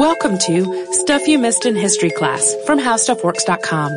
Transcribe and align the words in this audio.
Welcome 0.00 0.38
to 0.46 0.86
Stuff 0.92 1.28
You 1.28 1.38
Missed 1.38 1.66
in 1.66 1.76
History 1.76 2.08
Class 2.08 2.56
from 2.64 2.78
HowStuffWorks.com. 2.78 3.90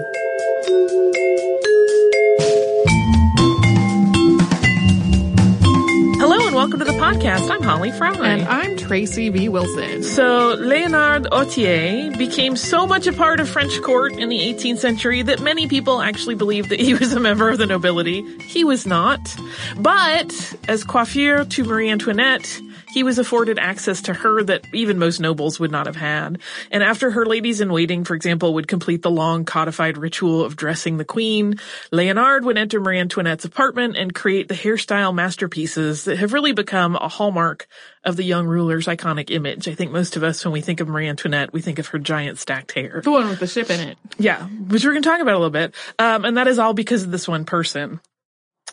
Hello 6.19 6.45
and 6.45 6.53
welcome 6.53 6.79
to 6.79 6.83
the 6.83 6.92
podcast. 7.00 7.50
I'm 7.50 7.63
Holly 7.63 7.93
Fry. 7.93 8.11
And 8.18 8.41
I'm 8.50 8.75
Tracy 8.75 9.29
V. 9.29 9.47
Wilson. 9.47 10.04
So, 10.04 10.55
Leonard 10.55 11.23
Autié 11.31 12.17
became 12.17 12.57
so 12.57 12.85
much 12.85 13.07
a 13.07 13.13
part 13.13 13.39
of 13.39 13.47
French 13.47 13.81
court 13.81 14.11
in 14.11 14.27
the 14.27 14.39
18th 14.39 14.79
century 14.79 15.21
that 15.21 15.39
many 15.39 15.70
people 15.70 16.01
actually 16.01 16.35
believed 16.35 16.67
that 16.67 16.81
he 16.81 16.95
was 16.95 17.13
a 17.13 17.20
member 17.21 17.47
of 17.47 17.59
the 17.59 17.65
nobility. 17.65 18.39
He 18.39 18.65
was 18.65 18.85
not. 18.85 19.33
But, 19.77 20.54
as 20.67 20.83
coiffure 20.83 21.45
to 21.45 21.63
Marie 21.63 21.89
Antoinette, 21.89 22.59
he 22.94 23.02
was 23.02 23.18
afforded 23.18 23.57
access 23.57 24.04
to 24.04 24.14
her 24.14 24.44
that 24.44 24.68
even 24.71 25.00
most 25.00 25.20
nobles 25.20 25.60
would 25.60 25.71
not 25.71 25.88
have 25.88 25.96
had. 25.96 26.38
And 26.70 26.84
after 26.84 27.10
her 27.10 27.25
ladies 27.25 27.60
in 27.60 27.74
waiting, 27.74 28.04
for 28.04 28.14
example, 28.14 28.54
would 28.54 28.68
complete 28.68 29.01
the 29.01 29.10
long 29.10 29.46
codified 29.46 29.97
ritual 29.97 30.46
of 30.46 30.56
dressing 30.56 30.98
the 30.98 31.06
queen, 31.06 31.56
Leonard 31.92 32.46
would 32.46 32.58
enter 32.58 32.80
Marie 32.80 33.00
Antoinette's 33.00 33.46
apartment 33.46 33.98
and 33.98 34.14
create 34.14 34.48
the 34.48 34.54
hairstyle 34.54 35.14
masterpieces 35.14 36.06
that 36.06 36.20
have 36.20 36.34
really 36.34 36.52
become 36.52 36.96
a 36.96 37.08
hallmark 37.08 37.68
of 38.04 38.16
the 38.16 38.24
young 38.24 38.46
ruler's 38.46 38.86
iconic 38.86 39.32
image. 39.32 39.68
I 39.68 39.73
think 39.73 39.92
most 39.92 40.16
of 40.16 40.23
us, 40.23 40.46
when 40.46 40.52
we 40.52 40.62
think 40.62 40.80
of 40.80 40.88
Marie 40.88 41.08
Antoinette, 41.08 41.52
we 41.52 41.62
think 41.62 41.80
of 41.80 41.88
her 41.88 42.00
giant 42.00 42.38
stacked 42.38 42.73
hair. 42.73 43.02
The 43.04 43.10
one 43.10 43.28
with 43.28 43.40
the 43.40 43.48
ship 43.48 43.72
in 43.72 43.80
it. 43.80 43.98
Yeah, 44.20 44.46
which 44.46 44.86
we're 44.86 44.92
going 44.92 45.04
to 45.04 45.10
talk 45.10 45.20
about 45.20 45.34
a 45.34 45.40
little 45.40 45.50
bit. 45.50 45.73
Um, 45.98 46.26
and 46.26 46.38
that 46.38 46.48
is 46.48 46.60
all 46.60 46.73
because 46.73 47.02
of 47.02 47.10
this 47.10 47.28
one 47.28 47.46
person. 47.46 48.02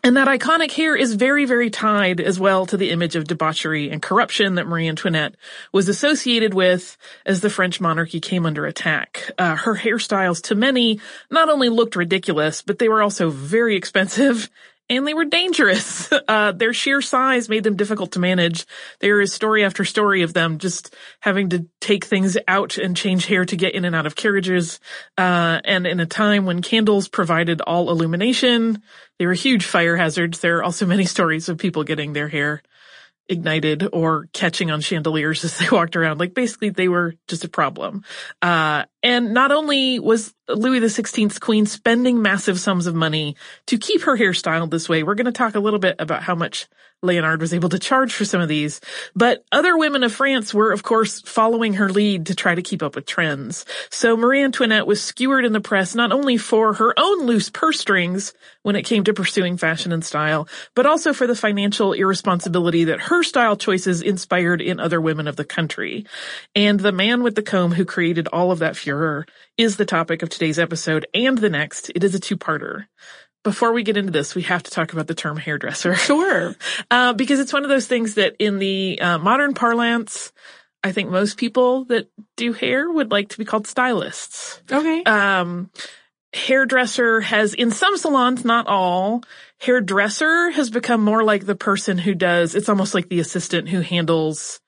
And 0.03 0.17
that 0.17 0.29
iconic 0.29 0.73
hair 0.73 0.97
is 0.97 1.15
very, 1.15 1.45
very 1.45 1.69
tied 1.69 2.21
as 2.21 2.41
well 2.41 2.65
to 2.67 2.77
the 2.79 2.91
image 2.91 3.17
of 3.17 3.27
debauchery 3.27 3.91
and 3.91 4.01
corruption 4.01 4.55
that 4.55 4.67
Marie 4.67 4.89
Antoinette 4.89 5.35
was 5.73 5.89
associated 5.89 6.55
with 6.55 6.97
as 7.27 7.43
the 7.43 7.51
French 7.51 7.81
monarchy 7.83 8.19
came 8.19 8.47
under 8.47 8.65
attack. 8.65 9.31
Uh, 9.37 9.57
her 9.57 9.77
hairstyles 9.77 10.43
to 10.45 10.55
many 10.55 11.01
not 11.31 11.51
only 11.51 11.69
looked 11.69 11.97
ridiculous, 11.97 12.63
but 12.63 12.79
they 12.79 12.89
were 12.89 13.03
also 13.03 13.29
very 13.29 13.77
expensive 13.81 14.49
and 14.91 15.07
they 15.07 15.15
were 15.15 15.25
dangerous. 15.25 16.11
Uh, 16.29 16.53
their 16.53 16.73
sheer 16.73 17.01
size 17.01 17.49
made 17.49 17.65
them 17.65 17.77
difficult 17.77 18.13
to 18.13 18.21
manage. 18.21 18.65
There 19.01 19.21
is 19.21 19.33
story 19.33 19.65
after 19.65 19.85
story 19.85 20.23
of 20.23 20.33
them 20.33 20.59
just 20.59 20.95
having 21.19 21.49
to 21.49 21.67
take 21.81 22.05
things 22.05 22.37
out 22.47 22.79
and 22.79 22.97
change 22.97 23.27
hair 23.27 23.45
to 23.45 23.57
get 23.57 23.75
in 23.75 23.85
and 23.85 23.97
out 23.97 24.07
of 24.07 24.15
carriages. 24.15 24.79
Uh, 25.19 25.61
and 25.65 25.87
in 25.87 25.99
a 25.99 26.07
time 26.07 26.47
when 26.47 26.63
candles 26.63 27.09
provided 27.09 27.61
all 27.63 27.91
illumination, 27.91 28.83
they 29.19 29.27
were 29.27 29.35
huge 29.35 29.65
fire 29.65 29.97
hazards. 29.97 30.39
There 30.39 30.59
are 30.59 30.63
also 30.63 30.87
many 30.95 31.05
stories 31.05 31.49
of 31.49 31.59
people 31.59 31.83
getting 31.83 32.13
their 32.13 32.29
hair 32.29 32.63
ignited 33.31 33.89
or 33.93 34.29
catching 34.33 34.71
on 34.71 34.81
chandeliers 34.81 35.45
as 35.45 35.57
they 35.59 35.69
walked 35.71 35.97
around. 35.97 36.19
Like 36.19 36.35
basically 36.35 36.71
they 36.71 36.89
were 36.89 37.15
just 37.29 37.45
a 37.45 37.49
problem. 37.49 38.05
Uh, 38.43 38.85
and 39.03 39.33
not 39.33 39.53
only 39.53 39.99
was 39.99 40.35
Louis 40.49 40.81
XVI's 40.81 41.39
queen 41.39 41.67
spending 41.67 42.23
massive 42.23 42.61
sums 42.61 42.87
of 42.87 42.95
money 42.95 43.37
to 43.67 43.79
keep 43.79 44.03
her 44.03 44.17
hair 44.17 44.35
styled 44.35 44.71
this 44.71 44.89
way, 44.89 45.03
we're 45.03 45.15
going 45.15 45.27
to 45.27 45.33
talk 45.33 45.55
a 45.55 45.61
little 45.61 45.79
bit 45.79 45.97
about 45.99 46.23
how 46.23 46.35
much 46.35 46.69
Leonard 47.03 47.41
was 47.41 47.55
able 47.55 47.71
to 47.71 47.79
charge 47.79 48.13
for 48.13 48.25
some 48.25 48.41
of 48.41 48.49
these. 48.49 48.81
But 49.15 49.43
other 49.53 49.77
women 49.77 50.03
of 50.03 50.13
France 50.13 50.53
were, 50.53 50.73
of 50.73 50.83
course, 50.83 51.23
following 51.23 51.75
her 51.75 51.89
lead 51.89 52.27
to 52.27 52.35
try 52.35 52.55
to 52.55 52.63
keep 52.63 52.83
up 52.83 52.95
with 52.95 53.07
trends. 53.07 53.65
So 53.89 54.17
Marie 54.17 54.45
Antoinette 54.45 54.87
was 54.87 55.03
skewered 55.03 55.45
in 55.45 55.53
the 55.53 55.61
press 55.61 55.95
not 55.95 56.13
only 56.13 56.37
for 56.37 56.75
her 56.75 56.93
own 56.99 57.25
loose 57.25 57.49
purse 57.49 57.81
strings 57.81 58.35
when 58.63 58.77
it 58.77 58.85
came 58.85 59.05
to 59.05 59.15
pursuing 59.15 59.57
fashion 59.57 59.93
and 59.93 60.05
style, 60.05 60.47
but 60.75 60.85
also 60.85 61.15
for 61.15 61.27
the 61.27 61.35
financial 61.35 61.95
irresponsibility 61.95 62.85
that 62.85 63.01
her 63.01 63.23
style 63.23 63.57
choices 63.57 64.03
inspired 64.03 64.61
in 64.61 64.79
other 64.79 65.01
women 65.01 65.27
of 65.27 65.37
the 65.37 65.45
country. 65.45 66.05
And 66.55 66.79
the 66.79 66.93
man 66.93 67.23
with 67.23 67.35
the 67.35 67.43
comb 67.43 67.73
who 67.73 67.87
created 67.87 68.29
all 68.29 68.53
of 68.53 68.59
that 68.59 68.77
is 69.57 69.77
the 69.77 69.85
topic 69.85 70.23
of 70.23 70.29
today's 70.29 70.59
episode 70.59 71.07
and 71.15 71.39
the 71.39 71.51
next. 71.51 71.91
It 71.95 72.05
is 72.05 72.15
a 72.15 72.21
two-parter. 72.21 72.87
Before 73.43 73.73
we 73.73 73.83
get 73.83 73.97
into 73.97 74.13
this, 74.13 74.35
we 74.35 74.43
have 74.43 74.63
to 74.65 74.71
talk 74.71 74.93
about 74.93 75.07
the 75.07 75.15
term 75.15 75.37
hairdresser. 75.37 75.95
Sure. 75.95 76.55
Uh, 76.91 77.13
because 77.13 77.39
it's 77.39 77.53
one 77.53 77.63
of 77.63 77.69
those 77.69 77.87
things 77.87 78.15
that 78.15 78.35
in 78.39 78.59
the 78.59 79.01
uh, 79.01 79.19
modern 79.19 79.55
parlance, 79.55 80.33
I 80.83 80.93
think 80.93 81.11
most 81.11 81.37
people 81.37 81.85
that 81.85 82.11
do 82.37 82.53
hair 82.53 82.91
would 82.91 83.11
like 83.11 83.29
to 83.31 83.39
be 83.39 83.45
called 83.45 83.67
stylists. 83.67 84.61
Okay. 84.71 85.05
Um, 85.05 85.71
hairdresser 86.33 87.21
has, 87.21 87.55
in 87.55 87.71
some 87.71 87.97
salons, 87.97 88.45
not 88.45 88.67
all, 88.67 89.23
hairdresser 89.59 90.51
has 90.51 90.71
become 90.71 91.03
more 91.03 91.23
like 91.23 91.47
the 91.47 91.55
person 91.55 91.99
who 91.99 92.15
does, 92.15 92.55
it's 92.55 92.69
almost 92.69 92.95
like 92.95 93.09
the 93.09 93.21
assistant 93.21 93.69
who 93.69 93.81
handles 93.81 94.61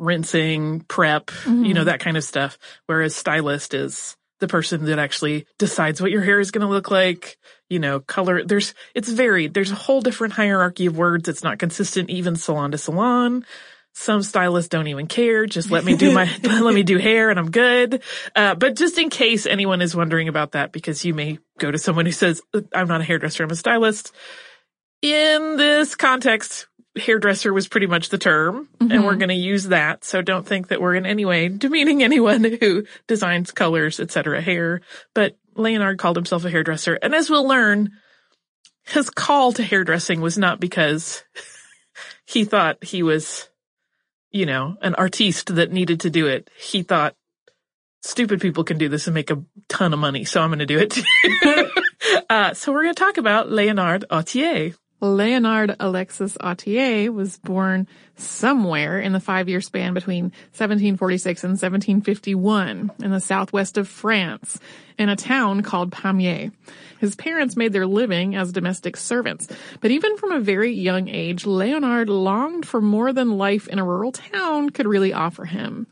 rinsing, 0.00 0.80
prep, 0.88 1.26
mm-hmm. 1.26 1.64
you 1.64 1.74
know, 1.74 1.84
that 1.84 2.00
kind 2.00 2.16
of 2.16 2.24
stuff. 2.24 2.58
Whereas 2.86 3.14
stylist 3.14 3.74
is 3.74 4.16
the 4.40 4.48
person 4.48 4.86
that 4.86 4.98
actually 4.98 5.46
decides 5.58 6.00
what 6.00 6.10
your 6.10 6.22
hair 6.22 6.40
is 6.40 6.50
going 6.50 6.66
to 6.66 6.72
look 6.72 6.90
like, 6.90 7.38
you 7.68 7.78
know, 7.78 8.00
color. 8.00 8.42
There's, 8.42 8.74
it's 8.94 9.08
varied. 9.08 9.54
There's 9.54 9.70
a 9.70 9.76
whole 9.76 10.00
different 10.00 10.34
hierarchy 10.34 10.86
of 10.86 10.96
words. 10.96 11.28
It's 11.28 11.44
not 11.44 11.58
consistent 11.58 12.10
even 12.10 12.36
salon 12.36 12.72
to 12.72 12.78
salon. 12.78 13.44
Some 13.92 14.22
stylists 14.22 14.68
don't 14.68 14.86
even 14.86 15.06
care. 15.06 15.46
Just 15.46 15.70
let 15.70 15.84
me 15.84 15.96
do 15.96 16.12
my, 16.12 16.24
let 16.42 16.74
me 16.74 16.82
do 16.82 16.96
hair 16.96 17.28
and 17.28 17.38
I'm 17.38 17.50
good. 17.50 18.02
Uh, 18.34 18.54
but 18.54 18.76
just 18.76 18.98
in 18.98 19.10
case 19.10 19.46
anyone 19.46 19.82
is 19.82 19.94
wondering 19.94 20.28
about 20.28 20.52
that, 20.52 20.72
because 20.72 21.04
you 21.04 21.12
may 21.12 21.38
go 21.58 21.70
to 21.70 21.78
someone 21.78 22.06
who 22.06 22.12
says, 22.12 22.40
I'm 22.74 22.88
not 22.88 23.00
a 23.00 23.04
hairdresser, 23.04 23.44
I'm 23.44 23.50
a 23.50 23.56
stylist. 23.56 24.12
In 25.02 25.56
this 25.56 25.94
context, 25.94 26.66
hairdresser 26.96 27.52
was 27.52 27.68
pretty 27.68 27.86
much 27.86 28.08
the 28.08 28.18
term 28.18 28.68
mm-hmm. 28.78 28.90
and 28.90 29.04
we're 29.04 29.12
mm-hmm. 29.12 29.18
going 29.20 29.28
to 29.28 29.34
use 29.34 29.68
that. 29.68 30.04
So 30.04 30.22
don't 30.22 30.46
think 30.46 30.68
that 30.68 30.80
we're 30.80 30.94
in 30.94 31.06
any 31.06 31.24
way 31.24 31.48
demeaning 31.48 32.02
anyone 32.02 32.44
who 32.44 32.84
designs 33.06 33.50
colors, 33.52 34.00
etc. 34.00 34.40
hair. 34.40 34.80
But 35.14 35.36
Leonard 35.54 35.98
called 35.98 36.16
himself 36.16 36.44
a 36.44 36.50
hairdresser. 36.50 36.94
And 36.94 37.14
as 37.14 37.30
we'll 37.30 37.46
learn, 37.46 37.92
his 38.84 39.10
call 39.10 39.52
to 39.52 39.62
hairdressing 39.62 40.20
was 40.20 40.36
not 40.36 40.60
because 40.60 41.22
he 42.26 42.44
thought 42.44 42.82
he 42.82 43.02
was, 43.02 43.48
you 44.30 44.46
know, 44.46 44.76
an 44.82 44.94
artiste 44.96 45.54
that 45.54 45.72
needed 45.72 46.00
to 46.00 46.10
do 46.10 46.26
it. 46.26 46.50
He 46.58 46.82
thought 46.82 47.14
stupid 48.02 48.40
people 48.40 48.64
can 48.64 48.78
do 48.78 48.88
this 48.88 49.06
and 49.06 49.14
make 49.14 49.30
a 49.30 49.42
ton 49.68 49.92
of 49.92 49.98
money. 49.98 50.24
So 50.24 50.40
I'm 50.40 50.48
going 50.48 50.60
to 50.60 50.66
do 50.66 50.78
it. 50.78 50.98
uh, 52.30 52.54
so 52.54 52.72
we're 52.72 52.84
going 52.84 52.94
to 52.94 52.98
talk 52.98 53.18
about 53.18 53.50
Leonard 53.50 54.06
Autié. 54.10 54.74
Leonard 55.00 55.76
Alexis 55.80 56.36
Autié 56.38 57.08
was 57.08 57.38
born 57.38 57.86
somewhere 58.16 59.00
in 59.00 59.12
the 59.12 59.20
five-year 59.20 59.60
span 59.62 59.94
between 59.94 60.24
1746 60.52 61.44
and 61.44 61.50
1751 61.52 62.90
in 63.02 63.10
the 63.10 63.20
southwest 63.20 63.78
of 63.78 63.88
France 63.88 64.58
in 64.98 65.08
a 65.08 65.16
town 65.16 65.62
called 65.62 65.90
Pamiers. 65.90 66.52
His 66.98 67.16
parents 67.16 67.56
made 67.56 67.72
their 67.72 67.86
living 67.86 68.36
as 68.36 68.52
domestic 68.52 68.96
servants, 68.96 69.48
but 69.80 69.90
even 69.90 70.18
from 70.18 70.32
a 70.32 70.40
very 70.40 70.72
young 70.72 71.08
age, 71.08 71.46
Leonard 71.46 72.10
longed 72.10 72.66
for 72.66 72.82
more 72.82 73.12
than 73.12 73.38
life 73.38 73.68
in 73.68 73.78
a 73.78 73.84
rural 73.84 74.12
town 74.12 74.68
could 74.68 74.86
really 74.86 75.14
offer 75.14 75.46
him. 75.46 75.86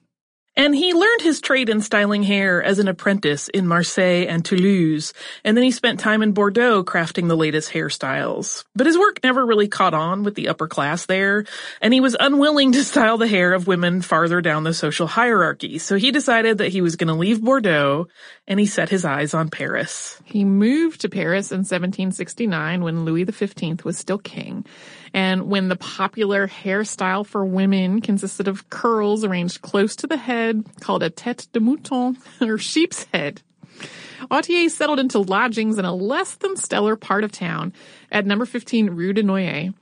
And 0.59 0.75
he 0.75 0.93
learned 0.93 1.21
his 1.21 1.41
trade 1.41 1.69
in 1.69 1.81
styling 1.81 2.25
hair 2.25 2.61
as 2.61 2.81
an 2.81 2.89
apprentice 2.89 3.47
in 3.47 3.69
Marseille 3.69 4.27
and 4.29 4.45
Toulouse, 4.45 5.13
and 5.45 5.57
then 5.57 5.63
he 5.63 5.71
spent 5.71 6.01
time 6.01 6.21
in 6.21 6.33
Bordeaux 6.33 6.83
crafting 6.83 7.29
the 7.29 7.37
latest 7.37 7.71
hairstyles. 7.71 8.65
But 8.75 8.89
his 8.89 8.99
work 8.99 9.21
never 9.23 9.47
really 9.47 9.69
caught 9.69 9.95
on 9.95 10.25
with 10.25 10.35
the 10.35 10.49
upper 10.49 10.67
class 10.67 11.07
there, 11.07 11.45
and 11.81 11.95
he 11.95 12.01
was 12.01 12.17
unwilling 12.19 12.73
to 12.73 12.83
style 12.83 13.19
the 13.19 13.29
hair 13.29 13.53
of 13.53 13.69
women 13.69 14.03
farther 14.03 14.41
down 14.41 14.65
the 14.65 14.75
social 14.75 15.07
hierarchy, 15.07 15.79
so 15.79 15.95
he 15.95 16.11
decided 16.11 16.59
that 16.59 16.73
he 16.73 16.81
was 16.81 16.97
going 16.97 17.07
to 17.07 17.15
leave 17.15 17.41
Bordeaux, 17.41 18.09
and 18.49 18.59
he 18.59 18.67
set 18.67 18.89
his 18.89 19.05
eyes 19.05 19.35
on 19.35 19.51
Paris. 19.51 20.21
He 20.25 20.45
moved 20.45 21.03
to 21.03 21.09
Paris 21.09 21.53
in 21.53 21.59
1769 21.59 22.83
when 22.83 23.05
Louis 23.05 23.27
XV 23.31 23.85
was 23.85 23.97
still 23.97 24.19
king, 24.19 24.67
and 25.15 25.49
when 25.49 25.69
the 25.69 25.77
popular 25.77 26.49
hairstyle 26.49 27.27
for 27.27 27.45
women 27.45 28.01
consisted 28.01 28.49
of 28.49 28.69
curls 28.71 29.25
arranged 29.25 29.63
close 29.63 29.97
to 29.97 30.07
the 30.07 30.17
head, 30.17 30.65
called 30.81 31.03
a 31.03 31.11
tête 31.11 31.51
de 31.53 31.61
mouton, 31.61 32.17
or 32.41 32.59
sheep's 32.59 33.05
head. 33.13 33.43
Autié 34.31 34.69
settled 34.69 34.99
into 34.99 35.21
lodgings 35.21 35.79
in 35.79 35.85
a 35.85 35.95
less 35.95 36.35
than 36.37 36.57
stellar 36.57 36.97
part 36.97 37.25
of 37.25 37.33
town 37.33 37.73
at 38.11 38.27
number 38.27 38.45
15 38.45 38.91
Rue 38.91 39.13
de 39.13 39.23
Noailles. 39.23 39.73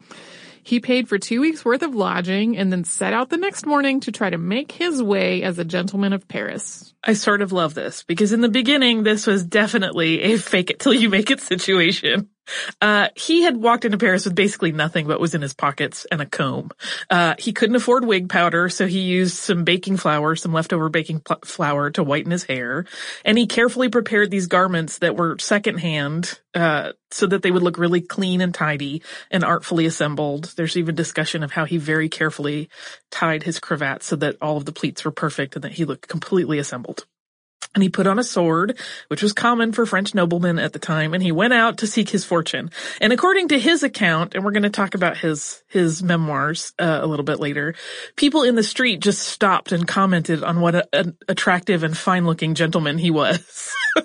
He 0.63 0.81
paid 0.81 1.09
for 1.09 1.17
two 1.17 1.41
weeks 1.41 1.65
worth 1.65 1.83
of 1.83 1.95
lodging 1.95 2.57
and 2.57 2.73
then 2.73 2.83
set 2.83 3.13
out 3.13 3.31
the 3.31 3.37
next 3.37 3.67
morning 3.67 4.01
to 4.01 4.11
try 4.11 4.31
to 4.31 4.37
make 4.37 4.73
his 4.73 5.01
way 5.01 5.45
as 5.45 5.61
a 5.61 5.65
gentleman 5.65 6.13
of 6.13 6.27
Paris. 6.27 6.93
I 7.05 7.13
sort 7.13 7.41
of 7.41 7.53
love 7.53 7.75
this 7.75 8.03
because 8.03 8.33
in 8.33 8.41
the 8.41 8.49
beginning, 8.49 9.05
this 9.05 9.29
was 9.29 9.45
definitely 9.45 10.23
a 10.23 10.39
fake 10.39 10.71
it 10.71 10.81
till 10.81 10.93
you 10.93 11.09
make 11.09 11.31
it 11.31 11.41
situation. 11.41 12.31
Uh, 12.81 13.09
he 13.17 13.43
had 13.43 13.57
walked 13.57 13.85
into 13.85 13.99
Paris 13.99 14.25
with 14.25 14.35
basically 14.35 14.73
nothing 14.73 15.07
but 15.07 15.21
was 15.21 15.35
in 15.35 15.43
his 15.43 15.55
pockets 15.55 16.07
and 16.11 16.21
a 16.21 16.27
comb. 16.27 16.71
Uh, 17.11 17.35
he 17.39 17.53
couldn't 17.53 17.77
afford 17.77 18.05
wig 18.05 18.29
powder, 18.29 18.69
so 18.69 18.87
he 18.87 19.01
used 19.01 19.37
some 19.37 19.65
baking 19.65 19.97
flour, 19.97 20.37
some 20.37 20.53
leftover 20.53 20.89
baking 20.89 21.21
pl- 21.21 21.41
flour 21.45 21.91
to 21.91 22.03
whiten 22.03 22.31
his 22.31 22.45
hair. 22.45 22.85
And 23.25 23.39
he 23.39 23.47
carefully 23.47 23.89
prepared 23.89 24.31
these 24.31 24.47
garments 24.47 24.99
that 24.99 25.17
were 25.17 25.39
secondhand, 25.39 26.41
uh, 26.55 26.93
so 27.11 27.27
that 27.27 27.43
they 27.43 27.51
would 27.51 27.63
look 27.63 27.79
really 27.79 28.01
clean 28.01 28.41
and 28.41 28.55
tidy 28.55 29.03
and 29.31 29.45
artfully 29.45 29.87
assembled. 29.87 30.53
There's 30.57 30.77
even 30.77 30.95
discussion 30.95 31.43
of 31.43 31.53
how 31.53 31.65
he 31.65 31.77
very 31.77 32.09
carefully 32.09 32.69
tied 33.11 33.43
his 33.43 33.61
cravat 33.61 34.03
so 34.03 34.17
that 34.17 34.37
all 34.41 34.57
of 34.57 34.65
the 34.65 34.73
pleats 34.73 35.05
were 35.05 35.11
perfect 35.11 35.55
and 35.55 35.65
that 35.65 35.73
he 35.73 35.85
looked 35.85 36.09
completely 36.09 36.59
assembled 36.59 37.07
and 37.77 37.83
he 37.83 37.91
put 37.91 38.07
on 38.07 38.19
a 38.19 38.25
sword, 38.25 38.79
which 39.09 39.23
was 39.23 39.35
common 39.35 39.71
for 39.71 39.85
French 39.85 40.15
noblemen 40.15 40.59
at 40.59 40.73
the 40.73 40.79
time, 40.79 41.13
and 41.13 41.23
he 41.23 41.31
went 41.31 41.53
out 41.53 41.77
to 41.79 41.87
seek 41.87 42.09
his 42.09 42.25
fortune. 42.25 42.71
And 43.03 43.13
according 43.13 43.49
to 43.49 43.59
his 43.59 43.83
account, 43.83 44.35
and 44.35 44.43
we're 44.43 44.53
going 44.53 44.63
to 44.63 44.71
talk 44.71 44.95
about 44.95 45.19
his 45.19 45.63
his 45.69 46.03
memoirs 46.03 46.73
uh, 46.79 47.01
a 47.03 47.07
little 47.07 47.25
bit 47.25 47.39
later, 47.39 47.75
people 48.17 48.45
in 48.45 48.55
the 48.55 48.63
street 48.63 49.01
just 49.01 49.23
stopped 49.23 49.73
and 49.73 49.87
commented 49.87 50.43
on 50.43 50.63
what 50.63 50.89
an 50.95 51.19
attractive 51.29 51.83
and 51.83 51.95
fine-looking 51.95 52.55
gentleman 52.55 52.97
he 52.97 53.11
was. 53.11 53.75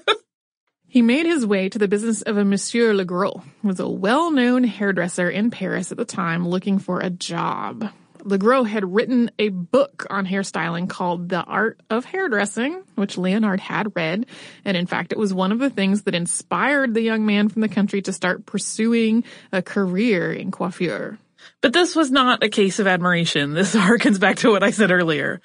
He 0.92 1.02
made 1.02 1.26
his 1.26 1.46
way 1.46 1.70
to 1.70 1.80
the 1.80 1.88
business 1.88 2.22
of 2.22 2.36
a 2.36 2.44
Monsieur 2.44 2.94
Legros, 2.94 3.42
who 3.62 3.70
was 3.70 3.80
a 3.80 3.88
well-known 3.88 4.66
hairdresser 4.66 5.30
in 5.30 5.50
Paris 5.50 5.94
at 5.94 5.98
the 5.98 6.04
time 6.04 6.46
looking 6.46 6.80
for 6.80 7.00
a 7.00 7.10
job. 7.10 7.90
Legros 8.24 8.68
had 8.68 8.94
written 8.94 9.32
a 9.40 9.50
book 9.50 10.06
on 10.10 10.26
hairstyling 10.26 10.88
called 10.88 11.30
The 11.30 11.44
Art 11.44 11.80
of 11.90 12.06
Hairdressing, 12.06 12.84
which 12.96 13.18
Leonard 13.18 13.60
had 13.60 13.96
read. 13.96 14.26
And 14.66 14.78
in 14.78 14.86
fact, 14.88 15.12
it 15.12 15.18
was 15.18 15.34
one 15.34 15.52
of 15.52 15.60
the 15.60 15.70
things 15.70 16.04
that 16.04 16.16
inspired 16.16 16.94
the 16.94 17.02
young 17.02 17.26
man 17.26 17.50
from 17.50 17.62
the 17.62 17.70
country 17.70 18.02
to 18.04 18.14
start 18.14 18.46
pursuing 18.46 19.24
a 19.52 19.62
career 19.62 20.32
in 20.32 20.52
coiffure. 20.52 21.18
But 21.62 21.74
this 21.74 21.96
was 21.96 22.10
not 22.10 22.44
a 22.44 22.50
case 22.50 22.80
of 22.80 22.88
admiration. 22.88 23.54
This 23.62 23.76
harkens 23.76 24.20
back 24.20 24.38
to 24.38 24.50
what 24.50 24.64
I 24.64 24.72
said 24.72 24.92
earlier. 24.92 25.40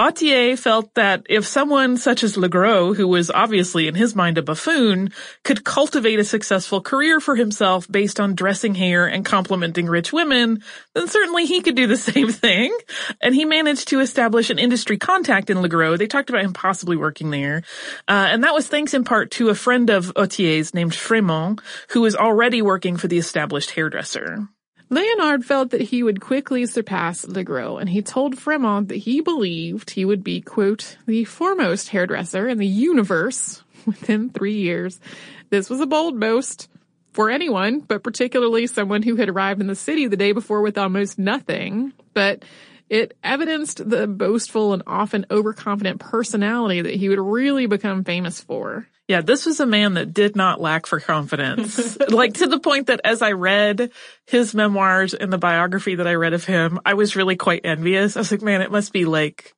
Autié 0.00 0.58
felt 0.58 0.92
that 0.94 1.22
if 1.28 1.46
someone 1.46 1.96
such 1.96 2.24
as 2.24 2.36
Legros, 2.36 2.96
who 2.96 3.06
was 3.06 3.30
obviously 3.30 3.86
in 3.86 3.94
his 3.94 4.16
mind 4.16 4.38
a 4.38 4.42
buffoon, 4.42 5.10
could 5.44 5.64
cultivate 5.64 6.18
a 6.18 6.24
successful 6.24 6.80
career 6.80 7.20
for 7.20 7.36
himself 7.36 7.86
based 7.88 8.18
on 8.18 8.34
dressing 8.34 8.74
hair 8.74 9.06
and 9.06 9.24
complimenting 9.24 9.86
rich 9.86 10.12
women, 10.12 10.62
then 10.94 11.06
certainly 11.06 11.46
he 11.46 11.60
could 11.60 11.76
do 11.76 11.86
the 11.86 11.96
same 12.10 12.30
thing. 12.30 12.76
And 13.20 13.34
he 13.34 13.44
managed 13.44 13.88
to 13.88 14.00
establish 14.00 14.50
an 14.50 14.58
industry 14.58 14.98
contact 14.98 15.48
in 15.48 15.58
Legros. 15.58 15.98
They 15.98 16.06
talked 16.06 16.30
about 16.30 16.44
him 16.44 16.52
possibly 16.52 16.96
working 16.96 17.30
there. 17.30 17.62
Uh, 18.08 18.28
and 18.30 18.42
that 18.42 18.54
was 18.54 18.66
thanks 18.66 18.94
in 18.94 19.04
part 19.04 19.30
to 19.32 19.50
a 19.50 19.54
friend 19.54 19.90
of 19.90 20.12
Autié's 20.14 20.74
named 20.74 20.94
Fremont, 20.94 21.60
who 21.90 22.00
was 22.00 22.16
already 22.16 22.62
working 22.62 22.96
for 22.96 23.06
the 23.06 23.18
established 23.18 23.70
hairdresser. 23.72 24.48
Leonard 24.90 25.44
felt 25.44 25.70
that 25.70 25.80
he 25.80 26.02
would 26.02 26.20
quickly 26.20 26.66
surpass 26.66 27.24
Legros, 27.24 27.80
and 27.80 27.88
he 27.88 28.02
told 28.02 28.36
Fremont 28.36 28.88
that 28.88 28.96
he 28.96 29.20
believed 29.20 29.90
he 29.90 30.04
would 30.04 30.24
be, 30.24 30.40
quote, 30.40 30.96
the 31.06 31.24
foremost 31.24 31.90
hairdresser 31.90 32.48
in 32.48 32.58
the 32.58 32.66
universe 32.66 33.62
within 33.86 34.30
three 34.30 34.56
years. 34.56 35.00
This 35.48 35.70
was 35.70 35.80
a 35.80 35.86
bold 35.86 36.18
boast 36.18 36.68
for 37.12 37.30
anyone, 37.30 37.80
but 37.80 38.02
particularly 38.02 38.66
someone 38.66 39.02
who 39.02 39.14
had 39.14 39.28
arrived 39.28 39.60
in 39.60 39.68
the 39.68 39.76
city 39.76 40.08
the 40.08 40.16
day 40.16 40.32
before 40.32 40.60
with 40.60 40.76
almost 40.76 41.18
nothing. 41.18 41.92
But 42.12 42.44
it 42.90 43.16
evidenced 43.22 43.88
the 43.88 44.08
boastful 44.08 44.72
and 44.72 44.82
often 44.86 45.24
overconfident 45.30 46.00
personality 46.00 46.82
that 46.82 46.94
he 46.94 47.08
would 47.08 47.20
really 47.20 47.66
become 47.66 48.02
famous 48.02 48.40
for. 48.40 48.88
Yeah, 49.06 49.22
this 49.22 49.46
was 49.46 49.60
a 49.60 49.66
man 49.66 49.94
that 49.94 50.12
did 50.12 50.36
not 50.36 50.60
lack 50.60 50.86
for 50.86 51.00
confidence. 51.00 51.98
like 52.10 52.34
to 52.34 52.46
the 52.46 52.58
point 52.58 52.88
that 52.88 53.00
as 53.04 53.22
I 53.22 53.32
read 53.32 53.92
his 54.26 54.54
memoirs 54.54 55.14
and 55.14 55.32
the 55.32 55.38
biography 55.38 55.94
that 55.96 56.06
I 56.06 56.14
read 56.14 56.32
of 56.32 56.44
him, 56.44 56.80
I 56.84 56.94
was 56.94 57.16
really 57.16 57.36
quite 57.36 57.62
envious. 57.64 58.16
I 58.16 58.20
was 58.20 58.30
like, 58.32 58.42
man, 58.42 58.60
it 58.60 58.72
must 58.72 58.92
be 58.92 59.04
like 59.04 59.54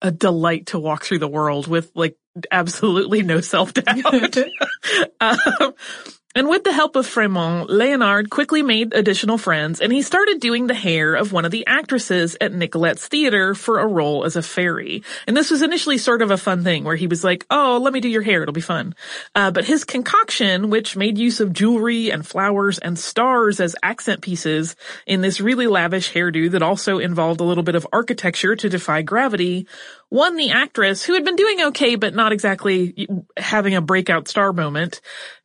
a 0.00 0.10
delight 0.10 0.66
to 0.66 0.78
walk 0.78 1.04
through 1.04 1.20
the 1.20 1.28
world 1.28 1.68
with 1.68 1.92
like 1.94 2.16
absolutely 2.50 3.22
no 3.22 3.40
self-doubt. 3.40 4.36
um, 5.20 5.74
and 6.34 6.48
with 6.48 6.64
the 6.64 6.72
help 6.72 6.96
of 6.96 7.06
Fremont, 7.06 7.68
Leonard 7.68 8.30
quickly 8.30 8.62
made 8.62 8.94
additional 8.94 9.36
friends 9.36 9.80
and 9.80 9.92
he 9.92 10.00
started 10.00 10.40
doing 10.40 10.66
the 10.66 10.74
hair 10.74 11.14
of 11.14 11.32
one 11.32 11.44
of 11.44 11.50
the 11.50 11.66
actresses 11.66 12.36
at 12.40 12.54
Nicolet's 12.54 13.06
theater 13.06 13.54
for 13.54 13.78
a 13.78 13.86
role 13.86 14.24
as 14.24 14.34
a 14.34 14.42
fairy. 14.42 15.02
And 15.26 15.36
this 15.36 15.50
was 15.50 15.60
initially 15.60 15.98
sort 15.98 16.22
of 16.22 16.30
a 16.30 16.38
fun 16.38 16.64
thing 16.64 16.84
where 16.84 16.96
he 16.96 17.06
was 17.06 17.22
like, 17.22 17.44
oh, 17.50 17.78
let 17.82 17.92
me 17.92 18.00
do 18.00 18.08
your 18.08 18.22
hair. 18.22 18.42
It'll 18.42 18.54
be 18.54 18.62
fun. 18.62 18.94
Uh, 19.34 19.50
but 19.50 19.66
his 19.66 19.84
concoction, 19.84 20.70
which 20.70 20.96
made 20.96 21.18
use 21.18 21.40
of 21.40 21.52
jewelry 21.52 22.10
and 22.10 22.26
flowers 22.26 22.78
and 22.78 22.98
stars 22.98 23.60
as 23.60 23.76
accent 23.82 24.22
pieces 24.22 24.74
in 25.06 25.20
this 25.20 25.40
really 25.40 25.66
lavish 25.66 26.12
hairdo 26.12 26.50
that 26.50 26.62
also 26.62 26.98
involved 26.98 27.40
a 27.40 27.44
little 27.44 27.62
bit 27.62 27.74
of 27.74 27.86
architecture 27.92 28.56
to 28.56 28.70
defy 28.70 29.02
gravity, 29.02 29.66
won 30.08 30.36
the 30.36 30.50
actress 30.50 31.04
who 31.04 31.14
had 31.14 31.24
been 31.24 31.36
doing 31.36 31.62
okay, 31.62 31.94
but 31.94 32.14
not 32.14 32.32
exactly 32.32 33.06
having 33.36 33.74
a 33.74 33.80
breakout 33.80 34.28
star 34.28 34.52
moment 34.52 35.02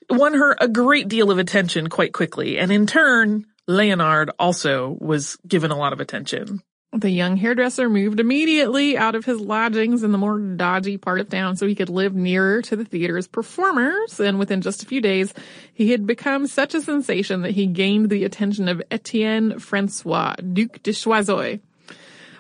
won 0.09 0.33
her 0.33 0.55
a 0.59 0.67
great 0.67 1.07
deal 1.07 1.31
of 1.31 1.37
attention 1.37 1.89
quite 1.89 2.13
quickly. 2.13 2.57
And 2.57 2.71
in 2.71 2.87
turn, 2.87 3.45
Leonard 3.67 4.31
also 4.39 4.97
was 4.99 5.37
given 5.47 5.71
a 5.71 5.77
lot 5.77 5.93
of 5.93 5.99
attention. 5.99 6.61
The 6.93 7.09
young 7.11 7.35
hairdresser 7.35 7.89
moved 7.89 8.19
immediately 8.19 8.97
out 8.97 9.13
of 9.13 9.25
his 9.25 9.41
lodgings 9.41 10.03
in 10.03 10.13
the 10.13 10.17
more 10.17 10.39
dodgy 10.39 10.97
part 10.97 11.19
of 11.19 11.29
town 11.29 11.57
so 11.57 11.67
he 11.67 11.75
could 11.75 11.89
live 11.89 12.15
nearer 12.15 12.61
to 12.61 12.77
the 12.77 12.85
theater's 12.85 13.27
performers. 13.27 14.21
And 14.21 14.39
within 14.39 14.61
just 14.61 14.83
a 14.83 14.85
few 14.85 15.01
days, 15.01 15.33
he 15.73 15.91
had 15.91 16.07
become 16.07 16.47
such 16.47 16.73
a 16.73 16.81
sensation 16.81 17.41
that 17.41 17.51
he 17.51 17.67
gained 17.67 18.09
the 18.09 18.23
attention 18.23 18.69
of 18.69 18.81
Etienne 18.89 19.59
Francois, 19.59 20.35
Duc 20.35 20.81
de 20.81 20.93
Choiseul. 20.93 21.59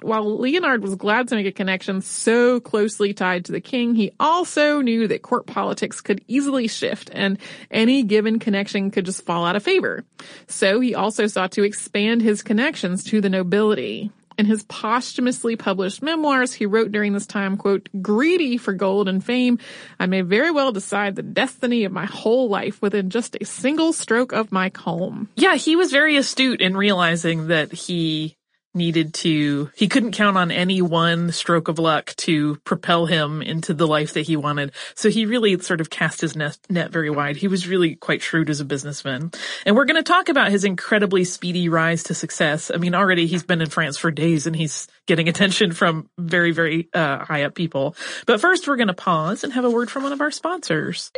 While 0.01 0.37
Leonard 0.37 0.81
was 0.81 0.95
glad 0.95 1.27
to 1.27 1.35
make 1.35 1.45
a 1.45 1.51
connection 1.51 2.01
so 2.01 2.59
closely 2.59 3.13
tied 3.13 3.45
to 3.45 3.51
the 3.51 3.61
king, 3.61 3.95
he 3.95 4.11
also 4.19 4.81
knew 4.81 5.07
that 5.07 5.21
court 5.21 5.47
politics 5.47 6.01
could 6.01 6.23
easily 6.27 6.67
shift 6.67 7.09
and 7.13 7.37
any 7.71 8.03
given 8.03 8.39
connection 8.39 8.91
could 8.91 9.05
just 9.05 9.25
fall 9.25 9.45
out 9.45 9.55
of 9.55 9.63
favor. 9.63 10.03
So 10.47 10.79
he 10.79 10.95
also 10.95 11.27
sought 11.27 11.51
to 11.53 11.63
expand 11.63 12.21
his 12.21 12.43
connections 12.43 13.03
to 13.05 13.21
the 13.21 13.29
nobility. 13.29 14.11
In 14.37 14.45
his 14.45 14.63
posthumously 14.65 15.55
published 15.55 16.03
memoirs, 16.03 16.53
he 16.53 16.67
wrote 16.67 16.91
during 16.91 17.13
this 17.13 17.25
time, 17.25 17.57
quote, 17.57 17.89
greedy 18.03 18.57
for 18.57 18.71
gold 18.71 19.07
and 19.07 19.23
fame, 19.23 19.57
I 19.99 20.05
may 20.05 20.21
very 20.21 20.51
well 20.51 20.71
decide 20.71 21.15
the 21.15 21.23
destiny 21.23 21.85
of 21.85 21.91
my 21.91 22.05
whole 22.05 22.47
life 22.47 22.79
within 22.79 23.09
just 23.09 23.35
a 23.41 23.45
single 23.45 23.93
stroke 23.93 24.33
of 24.33 24.51
my 24.51 24.69
comb. 24.69 25.27
Yeah, 25.35 25.55
he 25.55 25.75
was 25.75 25.91
very 25.91 26.17
astute 26.17 26.61
in 26.61 26.77
realizing 26.77 27.47
that 27.47 27.73
he 27.73 28.35
needed 28.73 29.13
to, 29.13 29.71
he 29.75 29.87
couldn't 29.87 30.11
count 30.11 30.37
on 30.37 30.51
any 30.51 30.81
one 30.81 31.31
stroke 31.31 31.67
of 31.67 31.79
luck 31.79 32.13
to 32.17 32.55
propel 32.57 33.05
him 33.05 33.41
into 33.41 33.73
the 33.73 33.87
life 33.87 34.13
that 34.13 34.21
he 34.21 34.35
wanted. 34.35 34.71
So 34.95 35.09
he 35.09 35.25
really 35.25 35.57
sort 35.59 35.81
of 35.81 35.89
cast 35.89 36.21
his 36.21 36.35
net, 36.35 36.57
net 36.69 36.91
very 36.91 37.09
wide. 37.09 37.37
He 37.37 37.47
was 37.47 37.67
really 37.67 37.95
quite 37.95 38.21
shrewd 38.21 38.49
as 38.49 38.59
a 38.59 38.65
businessman. 38.65 39.31
And 39.65 39.75
we're 39.75 39.85
going 39.85 40.03
to 40.03 40.03
talk 40.03 40.29
about 40.29 40.51
his 40.51 40.63
incredibly 40.63 41.23
speedy 41.23 41.69
rise 41.69 42.03
to 42.03 42.13
success. 42.13 42.71
I 42.73 42.77
mean, 42.77 42.95
already 42.95 43.27
he's 43.27 43.43
been 43.43 43.61
in 43.61 43.69
France 43.69 43.97
for 43.97 44.11
days 44.11 44.47
and 44.47 44.55
he's 44.55 44.87
getting 45.07 45.27
attention 45.27 45.71
from 45.71 46.09
very, 46.17 46.51
very 46.51 46.89
uh, 46.93 47.25
high 47.25 47.43
up 47.43 47.55
people. 47.55 47.95
But 48.25 48.41
first 48.41 48.67
we're 48.67 48.77
going 48.77 48.87
to 48.87 48.93
pause 48.93 49.43
and 49.43 49.53
have 49.53 49.65
a 49.65 49.71
word 49.71 49.89
from 49.89 50.03
one 50.03 50.13
of 50.13 50.21
our 50.21 50.31
sponsors. 50.31 51.11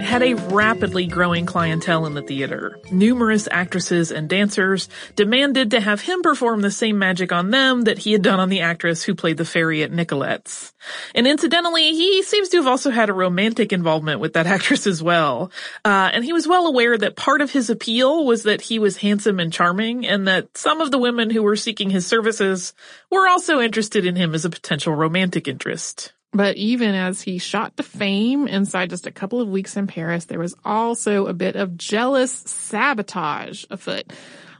Had 0.00 0.22
a 0.22 0.34
rapidly 0.34 1.06
growing 1.06 1.44
clientele 1.44 2.06
in 2.06 2.14
the 2.14 2.22
theater. 2.22 2.78
Numerous 2.90 3.46
actresses 3.50 4.10
and 4.10 4.28
dancers 4.28 4.88
demanded 5.16 5.70
to 5.72 5.80
have 5.80 6.00
him 6.00 6.22
perform 6.22 6.60
the 6.60 6.70
same 6.70 6.98
magic 6.98 7.30
on 7.30 7.50
them 7.50 7.82
that 7.82 7.98
he 7.98 8.12
had 8.12 8.22
done 8.22 8.40
on 8.40 8.48
the 8.48 8.60
actress 8.60 9.02
who 9.02 9.14
played 9.14 9.36
the 9.36 9.44
fairy 9.44 9.82
at 9.82 9.92
Nicolet's. 9.92 10.72
And 11.14 11.26
incidentally, 11.26 11.92
he 11.92 12.22
seems 12.22 12.48
to 12.50 12.56
have 12.58 12.66
also 12.66 12.90
had 12.90 13.10
a 13.10 13.14
romantic 13.14 13.72
involvement 13.72 14.20
with 14.20 14.32
that 14.32 14.46
actress 14.56 14.86
as 14.86 15.02
well. 15.02 15.52
Uh, 15.84 16.10
and 16.12 16.24
he 16.24 16.32
was 16.32 16.48
well 16.48 16.66
aware 16.66 16.96
that 16.96 17.16
part 17.16 17.40
of 17.40 17.50
his 17.52 17.68
appeal 17.68 18.24
was 18.24 18.44
that 18.44 18.62
he 18.62 18.78
was 18.78 18.96
handsome 18.98 19.40
and 19.40 19.52
charming 19.52 20.06
and 20.06 20.26
that 20.26 20.56
some 20.56 20.80
of 20.80 20.90
the 20.90 20.98
women 20.98 21.28
who 21.28 21.42
were 21.42 21.56
seeking 21.56 21.90
his 21.90 22.06
services 22.06 22.72
were 23.10 23.28
also 23.28 23.60
interested 23.60 24.06
in 24.06 24.16
him 24.16 24.34
as 24.34 24.44
a 24.44 24.50
potential 24.50 24.94
romantic 24.94 25.48
interest. 25.48 26.12
But 26.32 26.56
even 26.56 26.94
as 26.94 27.20
he 27.20 27.38
shot 27.38 27.76
to 27.76 27.82
fame 27.82 28.48
inside 28.48 28.90
just 28.90 29.06
a 29.06 29.12
couple 29.12 29.40
of 29.40 29.48
weeks 29.48 29.76
in 29.76 29.86
Paris, 29.86 30.24
there 30.24 30.38
was 30.38 30.56
also 30.64 31.26
a 31.26 31.34
bit 31.34 31.56
of 31.56 31.76
jealous 31.76 32.32
sabotage 32.32 33.64
afoot. 33.70 34.10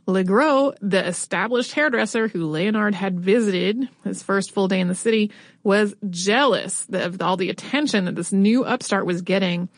Legros, 0.06 0.76
the 0.80 1.06
established 1.06 1.72
hairdresser 1.72 2.28
who 2.28 2.46
Leonard 2.46 2.94
had 2.94 3.20
visited 3.20 3.88
his 4.04 4.22
first 4.22 4.50
full 4.50 4.68
day 4.68 4.80
in 4.80 4.88
the 4.88 4.94
city, 4.94 5.30
was 5.62 5.94
jealous 6.10 6.86
of 6.92 7.22
all 7.22 7.36
the 7.36 7.50
attention 7.50 8.04
that 8.04 8.16
this 8.16 8.32
new 8.32 8.64
upstart 8.64 9.06
was 9.06 9.22
getting. 9.22 9.68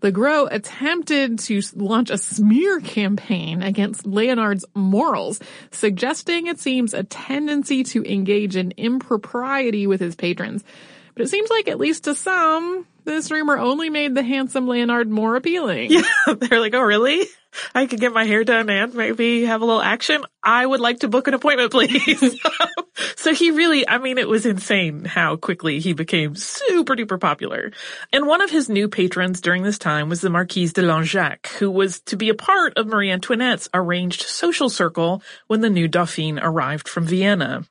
Legros 0.00 0.48
attempted 0.50 1.38
to 1.40 1.60
launch 1.74 2.10
a 2.10 2.18
smear 2.18 2.80
campaign 2.80 3.62
against 3.62 4.06
Leonard's 4.06 4.64
morals, 4.74 5.40
suggesting 5.72 6.46
it 6.46 6.60
seems 6.60 6.94
a 6.94 7.02
tendency 7.02 7.82
to 7.84 8.04
engage 8.10 8.54
in 8.54 8.72
impropriety 8.76 9.86
with 9.86 10.00
his 10.00 10.14
patrons. 10.14 10.62
But 11.14 11.24
it 11.24 11.28
seems 11.28 11.50
like, 11.50 11.68
at 11.68 11.78
least 11.78 12.04
to 12.04 12.14
some, 12.14 12.86
this 13.04 13.30
rumor 13.30 13.56
only 13.56 13.90
made 13.90 14.14
the 14.14 14.22
handsome 14.22 14.66
Leonard 14.66 15.08
more 15.08 15.36
appealing. 15.36 15.90
Yeah, 16.26 16.34
they're 16.34 16.60
like, 16.60 16.74
oh 16.74 16.82
really? 16.82 17.26
I 17.74 17.86
could 17.86 18.00
get 18.00 18.12
my 18.12 18.24
hair 18.24 18.42
done 18.42 18.68
and 18.68 18.94
maybe 18.94 19.44
have 19.44 19.62
a 19.62 19.64
little 19.64 19.82
action. 19.82 20.24
I 20.42 20.66
would 20.66 20.80
like 20.80 21.00
to 21.00 21.08
book 21.08 21.28
an 21.28 21.34
appointment, 21.34 21.70
please. 21.70 22.40
so 23.16 23.34
he 23.34 23.50
really, 23.50 23.88
I 23.88 23.98
mean, 23.98 24.18
it 24.18 24.28
was 24.28 24.46
insane 24.46 25.04
how 25.04 25.36
quickly 25.36 25.80
he 25.80 25.92
became 25.92 26.34
super 26.34 26.94
duper 26.96 27.20
popular. 27.20 27.72
And 28.12 28.26
one 28.26 28.40
of 28.40 28.50
his 28.50 28.68
new 28.68 28.88
patrons 28.88 29.40
during 29.40 29.62
this 29.62 29.78
time 29.78 30.08
was 30.08 30.20
the 30.20 30.30
Marquise 30.30 30.72
de 30.72 30.82
Langeac, 30.82 31.46
who 31.58 31.70
was 31.70 32.00
to 32.02 32.16
be 32.16 32.28
a 32.28 32.34
part 32.34 32.76
of 32.76 32.86
Marie 32.86 33.10
Antoinette's 33.10 33.68
arranged 33.74 34.22
social 34.22 34.68
circle 34.68 35.22
when 35.46 35.60
the 35.60 35.70
new 35.70 35.88
Dauphine 35.88 36.38
arrived 36.40 36.88
from 36.88 37.06
Vienna. 37.06 37.64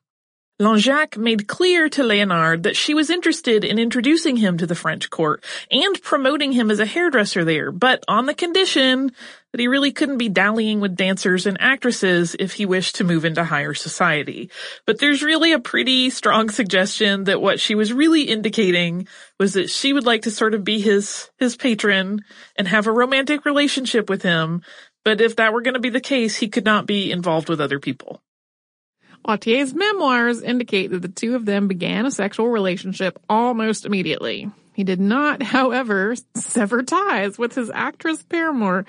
Langeac 0.59 1.17
made 1.17 1.47
clear 1.47 1.89
to 1.89 2.03
Leonard 2.03 2.61
that 2.63 2.75
she 2.75 2.93
was 2.93 3.09
interested 3.09 3.63
in 3.63 3.79
introducing 3.79 4.37
him 4.37 4.55
to 4.59 4.67
the 4.67 4.75
French 4.75 5.09
court 5.09 5.43
and 5.71 5.99
promoting 6.03 6.51
him 6.51 6.69
as 6.69 6.79
a 6.79 6.85
hairdresser 6.85 7.43
there, 7.43 7.71
but 7.71 8.03
on 8.07 8.27
the 8.27 8.35
condition 8.35 9.11
that 9.51 9.59
he 9.59 9.67
really 9.67 9.91
couldn't 9.91 10.19
be 10.19 10.29
dallying 10.29 10.79
with 10.79 10.95
dancers 10.95 11.47
and 11.47 11.59
actresses 11.59 12.35
if 12.39 12.53
he 12.53 12.67
wished 12.67 12.95
to 12.95 13.03
move 13.03 13.25
into 13.25 13.43
higher 13.43 13.73
society. 13.73 14.51
But 14.85 14.99
there's 14.99 15.23
really 15.23 15.53
a 15.53 15.59
pretty 15.59 16.11
strong 16.11 16.49
suggestion 16.49 17.23
that 17.23 17.41
what 17.41 17.59
she 17.59 17.73
was 17.73 17.91
really 17.91 18.23
indicating 18.23 19.07
was 19.39 19.53
that 19.53 19.71
she 19.71 19.91
would 19.91 20.05
like 20.05 20.23
to 20.23 20.31
sort 20.31 20.53
of 20.53 20.63
be 20.63 20.79
his, 20.79 21.29
his 21.39 21.55
patron 21.55 22.21
and 22.55 22.67
have 22.67 22.85
a 22.85 22.91
romantic 22.91 23.43
relationship 23.43 24.07
with 24.07 24.21
him. 24.21 24.61
But 25.03 25.19
if 25.19 25.35
that 25.35 25.51
were 25.51 25.61
going 25.61 25.73
to 25.73 25.79
be 25.79 25.89
the 25.89 25.99
case, 25.99 26.37
he 26.37 26.47
could 26.47 26.65
not 26.65 26.85
be 26.85 27.11
involved 27.11 27.49
with 27.49 27.59
other 27.59 27.79
people. 27.79 28.22
Autié's 29.27 29.73
memoirs 29.73 30.41
indicate 30.41 30.91
that 30.91 31.01
the 31.01 31.07
two 31.07 31.35
of 31.35 31.45
them 31.45 31.67
began 31.67 32.05
a 32.05 32.11
sexual 32.11 32.49
relationship 32.49 33.19
almost 33.29 33.85
immediately. 33.85 34.51
He 34.73 34.83
did 34.83 34.99
not, 34.99 35.41
however, 35.43 36.15
sever 36.35 36.83
ties 36.83 37.37
with 37.37 37.55
his 37.55 37.71
actress 37.73 38.21
paramour. 38.23 38.85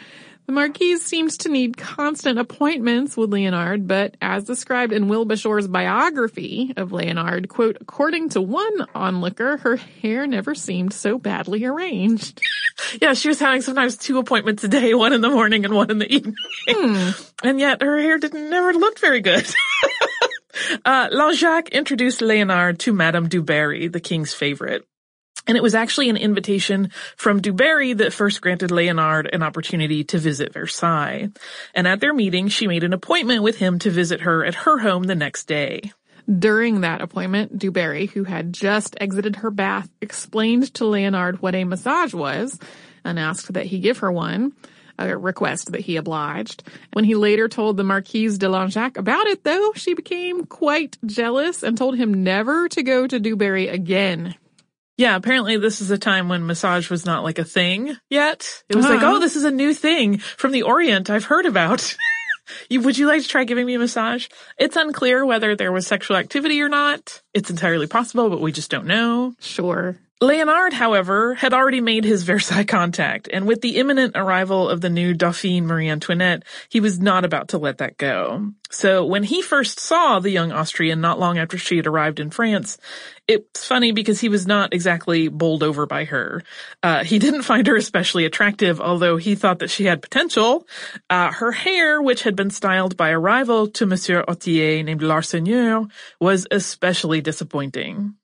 The 0.46 0.52
Marquise 0.52 1.02
seems 1.02 1.38
to 1.38 1.48
need 1.48 1.78
constant 1.78 2.38
appointments 2.38 3.16
with 3.16 3.32
Leonard, 3.32 3.88
but 3.88 4.14
as 4.20 4.44
described 4.44 4.92
in 4.92 5.08
Will 5.08 5.24
Bashor's 5.24 5.66
biography 5.66 6.74
of 6.76 6.92
Leonard, 6.92 7.48
quote, 7.48 7.78
according 7.80 8.28
to 8.30 8.42
one 8.42 8.86
onlooker, 8.94 9.56
her 9.58 9.76
hair 9.76 10.26
never 10.26 10.54
seemed 10.54 10.92
so 10.92 11.16
badly 11.16 11.64
arranged. 11.64 12.42
yeah, 13.00 13.14
she 13.14 13.28
was 13.28 13.40
having 13.40 13.62
sometimes 13.62 13.96
two 13.96 14.18
appointments 14.18 14.62
a 14.64 14.68
day, 14.68 14.92
one 14.92 15.14
in 15.14 15.22
the 15.22 15.30
morning 15.30 15.64
and 15.64 15.74
one 15.74 15.90
in 15.90 15.98
the 15.98 16.12
evening. 16.12 16.36
Hmm. 16.68 17.10
And 17.42 17.58
yet 17.58 17.80
her 17.80 17.98
hair 17.98 18.18
didn't 18.18 18.50
never 18.50 18.74
looked 18.74 18.98
very 18.98 19.22
good. 19.22 19.46
uh, 20.84 21.08
Langeac 21.10 21.70
introduced 21.72 22.20
Leonard 22.20 22.78
to 22.80 22.92
Madame 22.92 23.28
du 23.28 23.42
Barry, 23.42 23.88
the 23.88 24.00
king's 24.00 24.34
favorite. 24.34 24.86
And 25.46 25.56
it 25.56 25.62
was 25.62 25.74
actually 25.74 26.08
an 26.08 26.16
invitation 26.16 26.90
from 27.16 27.42
du 27.42 27.52
Barry 27.52 27.92
that 27.92 28.12
first 28.14 28.40
granted 28.40 28.70
Leonard 28.70 29.28
an 29.32 29.42
opportunity 29.42 30.02
to 30.04 30.18
visit 30.18 30.54
Versailles. 30.54 31.28
And 31.74 31.86
at 31.86 32.00
their 32.00 32.14
meeting, 32.14 32.48
she 32.48 32.66
made 32.66 32.84
an 32.84 32.94
appointment 32.94 33.42
with 33.42 33.58
him 33.58 33.78
to 33.80 33.90
visit 33.90 34.22
her 34.22 34.44
at 34.44 34.54
her 34.54 34.78
home 34.78 35.04
the 35.04 35.14
next 35.14 35.44
day. 35.44 35.92
During 36.26 36.80
that 36.80 37.02
appointment, 37.02 37.58
du 37.58 37.70
Barry, 37.70 38.06
who 38.06 38.24
had 38.24 38.54
just 38.54 38.96
exited 38.98 39.36
her 39.36 39.50
bath, 39.50 39.90
explained 40.00 40.72
to 40.74 40.86
Leonard 40.86 41.42
what 41.42 41.54
a 41.54 41.64
massage 41.64 42.14
was 42.14 42.58
and 43.04 43.18
asked 43.18 43.52
that 43.52 43.66
he 43.66 43.78
give 43.80 43.98
her 43.98 44.10
one, 44.10 44.54
a 44.98 45.16
request 45.16 45.72
that 45.72 45.80
he 45.80 45.96
obliged. 45.96 46.62
When 46.92 47.04
he 47.04 47.14
later 47.14 47.48
told 47.48 47.76
the 47.76 47.84
Marquise 47.84 48.38
de 48.38 48.46
Langeac 48.46 48.96
about 48.96 49.26
it, 49.26 49.44
though, 49.44 49.72
she 49.74 49.94
became 49.94 50.44
quite 50.46 50.96
jealous 51.04 51.62
and 51.62 51.76
told 51.76 51.96
him 51.96 52.24
never 52.24 52.68
to 52.70 52.82
go 52.82 53.06
to 53.06 53.20
du 53.20 53.36
Barry 53.36 53.68
again. 53.68 54.34
Yeah, 54.96 55.16
apparently 55.16 55.56
this 55.56 55.80
is 55.80 55.90
a 55.90 55.98
time 55.98 56.28
when 56.28 56.46
massage 56.46 56.88
was 56.88 57.04
not 57.04 57.24
like 57.24 57.38
a 57.38 57.44
thing 57.44 57.96
yet. 58.10 58.62
It 58.68 58.76
was 58.76 58.84
uh-huh. 58.84 58.94
like, 58.94 59.02
oh, 59.02 59.18
this 59.18 59.34
is 59.34 59.44
a 59.44 59.50
new 59.50 59.74
thing 59.74 60.18
from 60.18 60.52
the 60.52 60.62
Orient 60.62 61.10
I've 61.10 61.24
heard 61.24 61.46
about. 61.46 61.96
you, 62.68 62.80
would 62.80 62.96
you 62.96 63.08
like 63.08 63.22
to 63.22 63.28
try 63.28 63.42
giving 63.42 63.66
me 63.66 63.74
a 63.74 63.78
massage? 63.78 64.28
It's 64.56 64.76
unclear 64.76 65.26
whether 65.26 65.56
there 65.56 65.72
was 65.72 65.86
sexual 65.86 66.16
activity 66.16 66.60
or 66.62 66.68
not. 66.68 67.22
It's 67.32 67.50
entirely 67.50 67.88
possible, 67.88 68.30
but 68.30 68.40
we 68.40 68.52
just 68.52 68.70
don't 68.70 68.86
know. 68.86 69.34
Sure. 69.40 69.98
Leonard, 70.20 70.72
however, 70.72 71.34
had 71.34 71.52
already 71.52 71.80
made 71.80 72.04
his 72.04 72.22
Versailles 72.22 72.64
contact, 72.64 73.28
and 73.32 73.46
with 73.46 73.60
the 73.60 73.76
imminent 73.76 74.12
arrival 74.16 74.68
of 74.68 74.80
the 74.80 74.88
new 74.88 75.12
Dauphine 75.12 75.66
Marie 75.66 75.88
Antoinette, 75.88 76.44
he 76.68 76.78
was 76.78 77.00
not 77.00 77.24
about 77.24 77.48
to 77.48 77.58
let 77.58 77.78
that 77.78 77.98
go. 77.98 78.52
So 78.70 79.04
when 79.04 79.24
he 79.24 79.42
first 79.42 79.80
saw 79.80 80.20
the 80.20 80.30
young 80.30 80.52
Austrian 80.52 81.00
not 81.00 81.18
long 81.18 81.36
after 81.36 81.58
she 81.58 81.76
had 81.76 81.88
arrived 81.88 82.20
in 82.20 82.30
France, 82.30 82.78
it's 83.26 83.66
funny 83.66 83.90
because 83.90 84.20
he 84.20 84.28
was 84.28 84.46
not 84.46 84.72
exactly 84.72 85.26
bowled 85.26 85.64
over 85.64 85.84
by 85.84 86.04
her. 86.04 86.42
Uh, 86.80 87.02
he 87.02 87.18
didn't 87.24 87.42
find 87.42 87.66
her 87.66 87.76
especially 87.76 88.24
attractive, 88.24 88.80
although 88.80 89.16
he 89.16 89.34
thought 89.34 89.58
that 89.58 89.70
she 89.70 89.84
had 89.84 90.00
potential. 90.00 90.66
Uh, 91.10 91.32
her 91.32 91.50
hair, 91.50 92.00
which 92.00 92.22
had 92.22 92.36
been 92.36 92.50
styled 92.50 92.96
by 92.96 93.08
a 93.08 93.18
rival 93.18 93.66
to 93.66 93.84
Monsieur 93.84 94.24
Autié 94.28 94.84
named 94.84 95.02
Larsenneur, 95.02 95.90
was 96.20 96.46
especially 96.52 97.20
disappointing. 97.20 98.14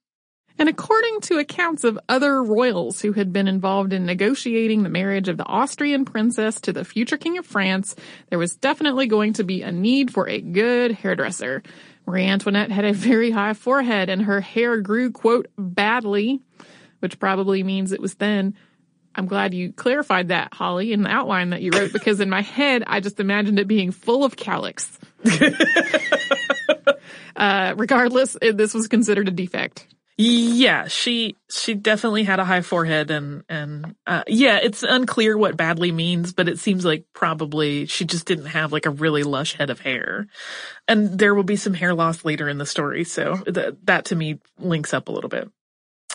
And 0.61 0.69
according 0.69 1.21
to 1.21 1.39
accounts 1.39 1.83
of 1.83 1.97
other 2.07 2.43
royals 2.43 3.01
who 3.01 3.13
had 3.13 3.33
been 3.33 3.47
involved 3.47 3.93
in 3.93 4.05
negotiating 4.05 4.83
the 4.83 4.89
marriage 4.89 5.27
of 5.27 5.37
the 5.37 5.45
Austrian 5.47 6.05
princess 6.05 6.61
to 6.61 6.71
the 6.71 6.85
future 6.85 7.17
king 7.17 7.39
of 7.39 7.47
France, 7.47 7.95
there 8.29 8.37
was 8.37 8.57
definitely 8.57 9.07
going 9.07 9.33
to 9.33 9.43
be 9.43 9.63
a 9.63 9.71
need 9.71 10.13
for 10.13 10.29
a 10.29 10.39
good 10.39 10.91
hairdresser. 10.91 11.63
Marie 12.05 12.27
Antoinette 12.27 12.69
had 12.69 12.85
a 12.85 12.93
very 12.93 13.31
high 13.31 13.55
forehead 13.55 14.07
and 14.07 14.21
her 14.21 14.39
hair 14.39 14.79
grew, 14.81 15.09
quote, 15.09 15.47
badly, 15.57 16.41
which 16.99 17.17
probably 17.17 17.63
means 17.63 17.91
it 17.91 17.99
was 17.99 18.13
thin. 18.13 18.53
I'm 19.15 19.25
glad 19.25 19.55
you 19.55 19.73
clarified 19.73 20.27
that, 20.27 20.53
Holly, 20.53 20.93
in 20.93 21.01
the 21.01 21.09
outline 21.09 21.49
that 21.49 21.63
you 21.63 21.71
wrote, 21.71 21.91
because 21.91 22.19
in 22.19 22.29
my 22.29 22.43
head, 22.43 22.83
I 22.85 22.99
just 22.99 23.19
imagined 23.19 23.57
it 23.57 23.67
being 23.67 23.89
full 23.89 24.23
of 24.23 24.35
cowlicks. 24.35 24.99
uh, 27.35 27.73
regardless, 27.75 28.37
this 28.39 28.75
was 28.75 28.87
considered 28.87 29.27
a 29.27 29.31
defect. 29.31 29.87
Yeah, 30.23 30.87
she 30.87 31.35
she 31.49 31.73
definitely 31.73 32.23
had 32.23 32.39
a 32.39 32.45
high 32.45 32.61
forehead 32.61 33.09
and 33.09 33.43
and 33.49 33.95
uh, 34.05 34.21
yeah, 34.27 34.59
it's 34.61 34.83
unclear 34.83 35.35
what 35.35 35.57
badly 35.57 35.91
means, 35.91 36.31
but 36.31 36.47
it 36.47 36.59
seems 36.59 36.85
like 36.85 37.05
probably 37.15 37.87
she 37.87 38.05
just 38.05 38.27
didn't 38.27 38.45
have 38.45 38.71
like 38.71 38.85
a 38.85 38.91
really 38.91 39.23
lush 39.23 39.55
head 39.55 39.71
of 39.71 39.79
hair. 39.79 40.27
And 40.87 41.17
there 41.17 41.33
will 41.33 41.43
be 41.43 41.55
some 41.55 41.73
hair 41.73 41.95
loss 41.95 42.23
later 42.23 42.47
in 42.47 42.59
the 42.59 42.67
story, 42.67 43.03
so 43.03 43.37
th- 43.37 43.75
that 43.85 44.05
to 44.05 44.15
me 44.15 44.39
links 44.59 44.93
up 44.93 45.07
a 45.07 45.11
little 45.11 45.29
bit. 45.29 45.49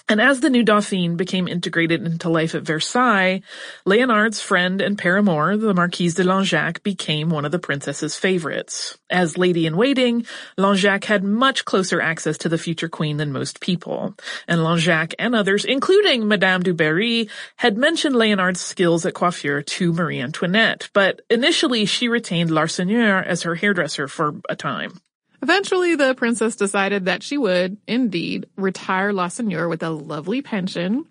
And 0.08 0.20
as 0.20 0.38
the 0.38 0.50
new 0.50 0.62
Dauphine 0.62 1.16
became 1.16 1.48
integrated 1.48 2.06
into 2.06 2.28
life 2.28 2.54
at 2.54 2.62
Versailles, 2.62 3.42
Leonard's 3.84 4.40
friend 4.40 4.80
and 4.80 4.96
paramour, 4.96 5.56
the 5.56 5.74
Marquise 5.74 6.14
de 6.14 6.22
Langeac, 6.22 6.84
became 6.84 7.28
one 7.28 7.44
of 7.44 7.50
the 7.50 7.58
princess's 7.58 8.16
favorites. 8.16 8.96
As 9.10 9.36
lady-in-waiting, 9.36 10.24
Langeac 10.56 11.04
had 11.04 11.24
much 11.24 11.64
closer 11.64 12.00
access 12.00 12.38
to 12.38 12.48
the 12.48 12.56
future 12.56 12.88
queen 12.88 13.16
than 13.16 13.32
most 13.32 13.60
people. 13.60 14.14
And 14.46 14.60
Langeac 14.60 15.14
and 15.18 15.34
others, 15.34 15.64
including 15.64 16.28
Madame 16.28 16.62
du 16.62 16.72
Barry, 16.72 17.28
had 17.56 17.76
mentioned 17.76 18.14
Leonard's 18.14 18.60
skills 18.60 19.04
at 19.06 19.14
coiffure 19.14 19.62
to 19.62 19.92
Marie 19.92 20.20
Antoinette, 20.20 20.88
but 20.92 21.22
initially 21.28 21.84
she 21.84 22.08
retained 22.08 22.50
Larsenneur 22.50 23.24
as 23.24 23.42
her 23.42 23.56
hairdresser 23.56 24.06
for 24.06 24.36
a 24.48 24.54
time. 24.54 25.00
Eventually, 25.42 25.94
the 25.94 26.14
princess 26.14 26.56
decided 26.56 27.04
that 27.04 27.22
she 27.22 27.38
would, 27.38 27.76
indeed, 27.86 28.46
retire 28.56 29.12
Larsenneur 29.12 29.68
with 29.68 29.82
a 29.82 29.90
lovely 29.90 30.42
pension 30.42 31.04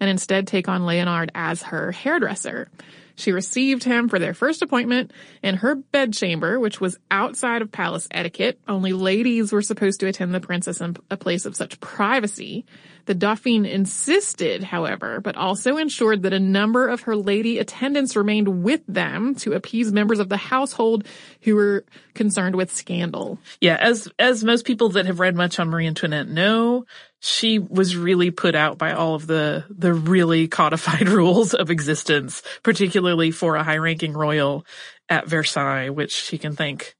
and 0.00 0.10
instead 0.10 0.46
take 0.46 0.68
on 0.68 0.86
Leonard 0.86 1.30
as 1.34 1.62
her 1.62 1.92
hairdresser. 1.92 2.68
She 3.14 3.32
received 3.32 3.84
him 3.84 4.08
for 4.08 4.18
their 4.18 4.34
first 4.34 4.62
appointment 4.62 5.12
in 5.42 5.56
her 5.56 5.74
bedchamber, 5.74 6.58
which 6.58 6.80
was 6.80 6.98
outside 7.10 7.62
of 7.62 7.70
palace 7.70 8.08
etiquette. 8.10 8.58
Only 8.66 8.92
ladies 8.92 9.52
were 9.52 9.62
supposed 9.62 10.00
to 10.00 10.06
attend 10.06 10.34
the 10.34 10.40
princess 10.40 10.80
in 10.80 10.96
a 11.10 11.16
place 11.16 11.44
of 11.44 11.56
such 11.56 11.78
privacy. 11.80 12.64
The 13.06 13.14
Dauphine 13.14 13.66
insisted, 13.66 14.62
however, 14.62 15.20
but 15.20 15.36
also 15.36 15.76
ensured 15.76 16.22
that 16.22 16.32
a 16.32 16.40
number 16.40 16.88
of 16.88 17.02
her 17.02 17.16
lady 17.16 17.58
attendants 17.58 18.16
remained 18.16 18.62
with 18.62 18.82
them 18.86 19.34
to 19.36 19.52
appease 19.52 19.92
members 19.92 20.18
of 20.18 20.28
the 20.28 20.36
household 20.36 21.06
who 21.42 21.56
were 21.56 21.84
concerned 22.14 22.56
with 22.56 22.72
scandal. 22.72 23.38
Yeah, 23.60 23.76
as 23.80 24.08
as 24.18 24.44
most 24.44 24.64
people 24.64 24.90
that 24.90 25.06
have 25.06 25.20
read 25.20 25.34
much 25.34 25.58
on 25.58 25.68
Marie 25.68 25.86
Antoinette 25.86 26.28
know, 26.28 26.84
she 27.20 27.58
was 27.58 27.96
really 27.96 28.30
put 28.30 28.54
out 28.54 28.78
by 28.78 28.92
all 28.92 29.14
of 29.14 29.26
the 29.26 29.64
the 29.70 29.92
really 29.92 30.48
codified 30.48 31.08
rules 31.08 31.54
of 31.54 31.70
existence, 31.70 32.42
particularly 32.62 33.30
for 33.30 33.56
a 33.56 33.62
high-ranking 33.62 34.12
royal 34.12 34.66
at 35.08 35.28
Versailles, 35.28 35.90
which 35.90 36.12
she 36.12 36.38
can 36.38 36.56
thank 36.56 36.94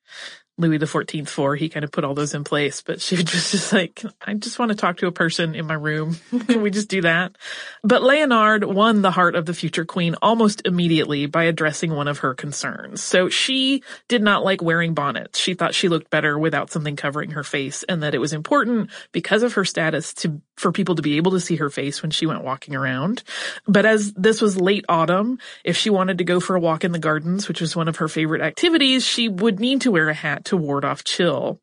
Louis 0.58 0.78
XIV 0.78 1.28
for. 1.28 1.56
He 1.56 1.68
kind 1.68 1.84
of 1.84 1.90
put 1.90 2.04
all 2.04 2.14
those 2.14 2.34
in 2.34 2.44
place, 2.44 2.82
but 2.82 3.00
she 3.00 3.16
was 3.16 3.24
just 3.24 3.72
like, 3.72 4.02
I 4.20 4.34
just 4.34 4.58
want 4.58 4.70
to 4.70 4.76
talk 4.76 4.98
to 4.98 5.06
a 5.06 5.12
person 5.12 5.54
in 5.54 5.66
my 5.66 5.74
room. 5.74 6.16
Can 6.46 6.62
we 6.62 6.70
just 6.70 6.88
do 6.88 7.02
that? 7.02 7.36
But 7.82 8.02
Leonard 8.02 8.64
won 8.64 9.02
the 9.02 9.10
heart 9.10 9.34
of 9.34 9.46
the 9.46 9.54
future 9.54 9.84
queen 9.84 10.14
almost 10.20 10.62
immediately 10.64 11.26
by 11.26 11.44
addressing 11.44 11.94
one 11.94 12.08
of 12.08 12.18
her 12.18 12.34
concerns. 12.34 13.02
So 13.02 13.28
she 13.28 13.82
did 14.08 14.22
not 14.22 14.44
like 14.44 14.62
wearing 14.62 14.94
bonnets. 14.94 15.38
She 15.38 15.54
thought 15.54 15.74
she 15.74 15.88
looked 15.88 16.10
better 16.10 16.38
without 16.38 16.70
something 16.70 16.96
covering 16.96 17.30
her 17.30 17.44
face 17.44 17.82
and 17.84 18.02
that 18.02 18.14
it 18.14 18.18
was 18.18 18.32
important 18.32 18.90
because 19.12 19.42
of 19.42 19.54
her 19.54 19.64
status 19.64 20.12
to, 20.14 20.40
for 20.56 20.72
people 20.72 20.94
to 20.94 21.02
be 21.02 21.16
able 21.16 21.32
to 21.32 21.40
see 21.40 21.56
her 21.56 21.70
face 21.70 22.02
when 22.02 22.10
she 22.10 22.26
went 22.26 22.44
walking 22.44 22.74
around. 22.74 23.22
But 23.66 23.86
as 23.86 24.12
this 24.12 24.40
was 24.40 24.60
late 24.60 24.84
autumn, 24.88 25.38
if 25.64 25.76
she 25.76 25.90
wanted 25.90 26.18
to 26.18 26.24
go 26.24 26.40
for 26.40 26.54
a 26.54 26.60
walk 26.60 26.84
in 26.84 26.92
the 26.92 26.98
gardens, 26.98 27.48
which 27.48 27.60
was 27.60 27.74
one 27.74 27.88
of 27.88 27.96
her 27.96 28.08
favorite 28.08 28.42
activities, 28.42 29.04
she 29.04 29.28
would 29.28 29.60
need 29.60 29.80
to 29.82 29.90
wear 29.90 30.08
a 30.08 30.14
hat 30.14 30.44
to 30.46 30.56
ward 30.56 30.84
off 30.84 31.04
chill. 31.04 31.60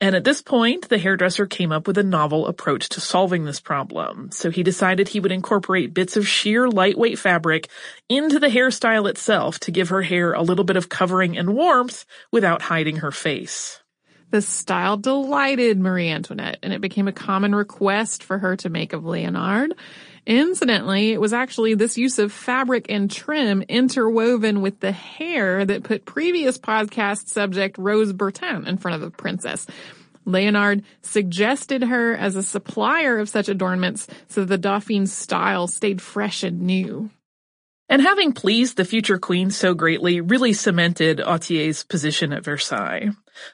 And 0.00 0.14
at 0.14 0.24
this 0.24 0.42
point, 0.42 0.88
the 0.88 0.98
hairdresser 0.98 1.46
came 1.46 1.72
up 1.72 1.86
with 1.86 1.98
a 1.98 2.02
novel 2.02 2.46
approach 2.46 2.88
to 2.90 3.00
solving 3.00 3.44
this 3.44 3.60
problem. 3.60 4.30
So 4.32 4.50
he 4.50 4.62
decided 4.62 5.08
he 5.08 5.20
would 5.20 5.32
incorporate 5.32 5.94
bits 5.94 6.16
of 6.16 6.26
sheer 6.26 6.68
lightweight 6.68 7.18
fabric 7.18 7.68
into 8.08 8.38
the 8.38 8.48
hairstyle 8.48 9.08
itself 9.08 9.58
to 9.60 9.70
give 9.70 9.90
her 9.90 10.02
hair 10.02 10.32
a 10.32 10.42
little 10.42 10.64
bit 10.64 10.76
of 10.76 10.88
covering 10.88 11.36
and 11.36 11.54
warmth 11.54 12.04
without 12.30 12.62
hiding 12.62 12.96
her 12.96 13.10
face. 13.10 13.79
The 14.30 14.42
style 14.42 14.96
delighted 14.96 15.80
Marie 15.80 16.08
Antoinette, 16.08 16.58
and 16.62 16.72
it 16.72 16.80
became 16.80 17.08
a 17.08 17.12
common 17.12 17.52
request 17.54 18.22
for 18.22 18.38
her 18.38 18.56
to 18.56 18.68
make 18.68 18.92
of 18.92 19.04
Leonard. 19.04 19.74
Incidentally, 20.24 21.12
it 21.12 21.20
was 21.20 21.32
actually 21.32 21.74
this 21.74 21.98
use 21.98 22.18
of 22.18 22.32
fabric 22.32 22.86
and 22.88 23.10
trim 23.10 23.62
interwoven 23.62 24.60
with 24.62 24.78
the 24.80 24.92
hair 24.92 25.64
that 25.64 25.82
put 25.82 26.04
previous 26.04 26.58
podcast 26.58 27.28
subject 27.28 27.76
Rose 27.78 28.12
Bertin 28.12 28.68
in 28.68 28.76
front 28.76 28.94
of 28.94 29.00
the 29.00 29.10
princess. 29.10 29.66
Leonard 30.24 30.84
suggested 31.02 31.82
her 31.82 32.14
as 32.14 32.36
a 32.36 32.42
supplier 32.42 33.18
of 33.18 33.28
such 33.28 33.48
adornments 33.48 34.06
so 34.28 34.44
the 34.44 34.58
Dauphine's 34.58 35.12
style 35.12 35.66
stayed 35.66 36.00
fresh 36.00 36.44
and 36.44 36.60
new. 36.60 37.10
And 37.88 38.00
having 38.00 38.32
pleased 38.32 38.76
the 38.76 38.84
future 38.84 39.18
queen 39.18 39.50
so 39.50 39.74
greatly 39.74 40.20
really 40.20 40.52
cemented 40.52 41.18
Autié's 41.18 41.82
position 41.82 42.32
at 42.32 42.44
Versailles. 42.44 43.08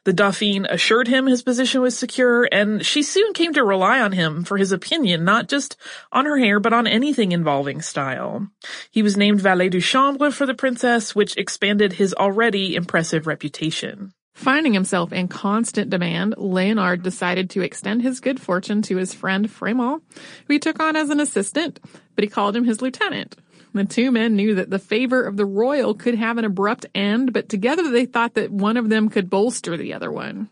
The 0.04 0.12
Dauphine 0.12 0.66
assured 0.66 1.08
him 1.08 1.26
his 1.26 1.42
position 1.42 1.80
was 1.80 1.98
secure, 1.98 2.48
and 2.50 2.84
she 2.84 3.02
soon 3.02 3.32
came 3.32 3.52
to 3.54 3.64
rely 3.64 4.00
on 4.00 4.12
him 4.12 4.44
for 4.44 4.56
his 4.56 4.72
opinion, 4.72 5.24
not 5.24 5.48
just 5.48 5.76
on 6.12 6.24
her 6.24 6.38
hair, 6.38 6.60
but 6.60 6.72
on 6.72 6.86
anything 6.86 7.32
involving 7.32 7.82
style. 7.82 8.48
He 8.90 9.02
was 9.02 9.16
named 9.16 9.40
valet 9.40 9.68
de 9.68 9.80
chambre 9.80 10.30
for 10.30 10.46
the 10.46 10.54
princess, 10.54 11.14
which 11.14 11.36
expanded 11.36 11.94
his 11.94 12.14
already 12.14 12.74
impressive 12.74 13.26
reputation. 13.26 14.12
Finding 14.36 14.74
himself 14.74 15.14
in 15.14 15.28
constant 15.28 15.88
demand, 15.88 16.34
Leonard 16.36 17.02
decided 17.02 17.48
to 17.50 17.62
extend 17.62 18.02
his 18.02 18.20
good 18.20 18.38
fortune 18.38 18.82
to 18.82 18.98
his 18.98 19.14
friend 19.14 19.50
Fremont, 19.50 20.02
who 20.46 20.52
he 20.52 20.58
took 20.58 20.78
on 20.78 20.94
as 20.94 21.08
an 21.08 21.20
assistant, 21.20 21.80
but 22.14 22.22
he 22.22 22.28
called 22.28 22.54
him 22.54 22.64
his 22.64 22.82
lieutenant. 22.82 23.34
The 23.76 23.84
two 23.84 24.10
men 24.10 24.36
knew 24.36 24.54
that 24.56 24.70
the 24.70 24.78
favor 24.78 25.24
of 25.24 25.36
the 25.36 25.46
royal 25.46 25.94
could 25.94 26.14
have 26.14 26.38
an 26.38 26.44
abrupt 26.44 26.86
end, 26.94 27.32
but 27.32 27.48
together 27.48 27.90
they 27.90 28.06
thought 28.06 28.34
that 28.34 28.50
one 28.50 28.76
of 28.76 28.88
them 28.88 29.08
could 29.08 29.30
bolster 29.30 29.76
the 29.76 29.94
other 29.94 30.10
one. 30.10 30.50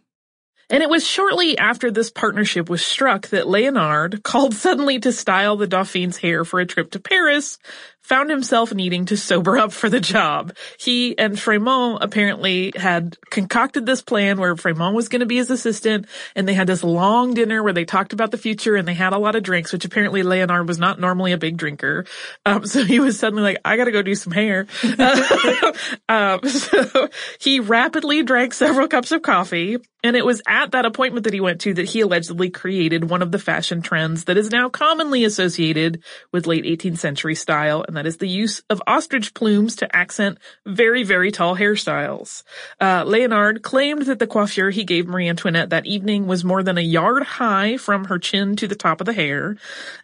And 0.70 0.82
it 0.82 0.88
was 0.88 1.06
shortly 1.06 1.58
after 1.58 1.90
this 1.90 2.10
partnership 2.10 2.70
was 2.70 2.84
struck 2.84 3.28
that 3.28 3.48
Leonard 3.48 4.22
called 4.24 4.54
suddenly 4.54 4.98
to 5.00 5.12
style 5.12 5.56
the 5.56 5.66
Dauphine's 5.66 6.16
hair 6.16 6.44
for 6.44 6.60
a 6.60 6.66
trip 6.66 6.90
to 6.92 7.00
Paris, 7.00 7.58
found 8.04 8.30
himself 8.30 8.72
needing 8.72 9.06
to 9.06 9.16
sober 9.16 9.56
up 9.56 9.72
for 9.72 9.88
the 9.88 9.98
job. 9.98 10.54
He 10.78 11.18
and 11.18 11.40
Fremont 11.40 12.04
apparently 12.04 12.72
had 12.76 13.16
concocted 13.30 13.86
this 13.86 14.02
plan 14.02 14.38
where 14.38 14.54
Fremont 14.56 14.94
was 14.94 15.08
going 15.08 15.20
to 15.20 15.26
be 15.26 15.36
his 15.36 15.50
assistant 15.50 16.06
and 16.36 16.46
they 16.46 16.52
had 16.52 16.66
this 16.66 16.84
long 16.84 17.32
dinner 17.32 17.62
where 17.62 17.72
they 17.72 17.86
talked 17.86 18.12
about 18.12 18.30
the 18.30 18.38
future 18.38 18.76
and 18.76 18.86
they 18.86 18.94
had 18.94 19.14
a 19.14 19.18
lot 19.18 19.36
of 19.36 19.42
drinks, 19.42 19.72
which 19.72 19.86
apparently 19.86 20.22
Leonard 20.22 20.68
was 20.68 20.78
not 20.78 21.00
normally 21.00 21.32
a 21.32 21.38
big 21.38 21.56
drinker. 21.56 22.04
Um, 22.44 22.66
so 22.66 22.84
he 22.84 23.00
was 23.00 23.18
suddenly 23.18 23.42
like, 23.42 23.58
I 23.64 23.76
gotta 23.78 23.90
go 23.90 24.02
do 24.02 24.14
some 24.14 24.32
hair. 24.32 24.66
um, 26.08 26.46
so 26.46 27.08
he 27.40 27.60
rapidly 27.60 28.22
drank 28.22 28.52
several 28.52 28.86
cups 28.86 29.12
of 29.12 29.22
coffee 29.22 29.78
and 30.04 30.16
it 30.16 30.24
was 30.24 30.42
at 30.46 30.72
that 30.72 30.84
appointment 30.84 31.24
that 31.24 31.32
he 31.32 31.40
went 31.40 31.62
to 31.62 31.72
that 31.74 31.88
he 31.88 32.02
allegedly 32.02 32.50
created 32.50 33.08
one 33.08 33.22
of 33.22 33.32
the 33.32 33.38
fashion 33.38 33.80
trends 33.80 34.24
that 34.24 34.36
is 34.36 34.50
now 34.50 34.68
commonly 34.68 35.24
associated 35.24 36.04
with 36.30 36.46
late 36.46 36.64
18th 36.64 36.98
century 36.98 37.34
style 37.34 37.84
and 37.94 37.98
that 38.04 38.08
is 38.08 38.16
the 38.16 38.28
use 38.28 38.60
of 38.70 38.82
ostrich 38.88 39.34
plumes 39.34 39.76
to 39.76 39.96
accent 39.96 40.38
very, 40.66 41.04
very 41.04 41.30
tall 41.30 41.56
hairstyles. 41.56 42.42
Uh, 42.80 43.04
Leonard 43.06 43.62
claimed 43.62 44.02
that 44.06 44.18
the 44.18 44.26
coiffure 44.26 44.70
he 44.70 44.82
gave 44.82 45.06
Marie 45.06 45.28
Antoinette 45.28 45.70
that 45.70 45.86
evening 45.86 46.26
was 46.26 46.42
more 46.42 46.64
than 46.64 46.76
a 46.76 46.80
yard 46.80 47.22
high 47.22 47.76
from 47.76 48.06
her 48.06 48.18
chin 48.18 48.56
to 48.56 48.66
the 48.66 48.74
top 48.74 49.00
of 49.00 49.04
the 49.04 49.12
hair. 49.12 49.56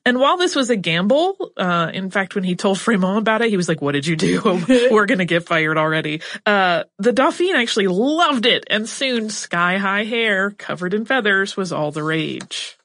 And 0.06 0.20
while 0.20 0.36
this 0.36 0.54
was 0.54 0.70
a 0.70 0.76
gamble, 0.76 1.50
uh, 1.56 1.90
in 1.92 2.12
fact, 2.12 2.36
when 2.36 2.44
he 2.44 2.54
told 2.54 2.78
Fremont 2.78 3.18
about 3.18 3.42
it, 3.42 3.50
he 3.50 3.56
was 3.56 3.68
like, 3.68 3.82
what 3.82 3.92
did 3.92 4.06
you 4.06 4.14
do? 4.14 4.62
We're 4.92 5.06
gonna 5.06 5.24
get 5.24 5.46
fired 5.46 5.76
already. 5.76 6.22
Uh, 6.46 6.84
the 6.98 7.12
Dauphine 7.12 7.56
actually 7.56 7.88
loved 7.88 8.46
it 8.46 8.62
and 8.70 8.88
soon 8.88 9.30
sky 9.30 9.78
high 9.78 10.04
hair 10.04 10.52
covered 10.52 10.94
in 10.94 11.06
feathers 11.06 11.56
was 11.56 11.72
all 11.72 11.90
the 11.90 12.04
rage. 12.04 12.78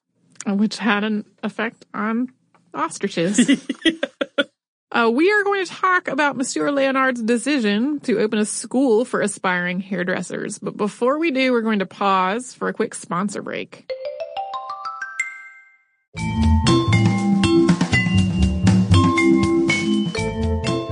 Which 0.47 0.77
had 0.77 1.03
an 1.03 1.25
effect 1.43 1.85
on 1.93 2.31
ostriches. 2.73 3.39
Uh, 4.91 5.09
we 5.13 5.31
are 5.31 5.43
going 5.43 5.65
to 5.65 5.71
talk 5.71 6.07
about 6.07 6.37
Monsieur 6.37 6.69
Leonard's 6.71 7.21
decision 7.23 7.99
to 8.01 8.19
open 8.19 8.39
a 8.39 8.45
school 8.45 9.03
for 9.03 9.21
aspiring 9.21 9.79
hairdressers. 9.79 10.59
But 10.59 10.77
before 10.77 11.17
we 11.17 11.31
do, 11.31 11.51
we're 11.51 11.61
going 11.61 11.79
to 11.79 11.85
pause 11.85 12.53
for 12.53 12.67
a 12.67 12.73
quick 12.73 12.93
sponsor 12.93 13.41
break. 13.41 13.91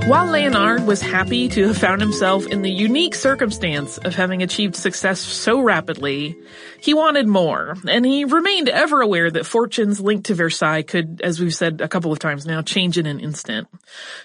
While 0.06 0.26
Leonard 0.26 0.86
was 0.86 1.00
happy 1.00 1.48
to 1.48 1.68
have 1.68 1.78
found 1.78 2.02
himself 2.02 2.46
in 2.46 2.60
the 2.60 2.70
unique 2.70 3.14
circumstance 3.14 3.96
of 3.96 4.14
having 4.14 4.42
achieved 4.42 4.76
success 4.76 5.18
so 5.18 5.62
rapidly, 5.62 6.36
he 6.78 6.92
wanted 6.92 7.26
more, 7.26 7.74
and 7.88 8.04
he 8.04 8.26
remained 8.26 8.68
ever 8.68 9.00
aware 9.00 9.30
that 9.30 9.46
fortunes 9.46 10.00
linked 10.00 10.26
to 10.26 10.34
Versailles 10.34 10.82
could, 10.82 11.22
as 11.24 11.40
we've 11.40 11.54
said 11.54 11.80
a 11.80 11.88
couple 11.88 12.12
of 12.12 12.18
times 12.18 12.44
now, 12.44 12.60
change 12.60 12.98
in 12.98 13.06
an 13.06 13.18
instant. 13.18 13.66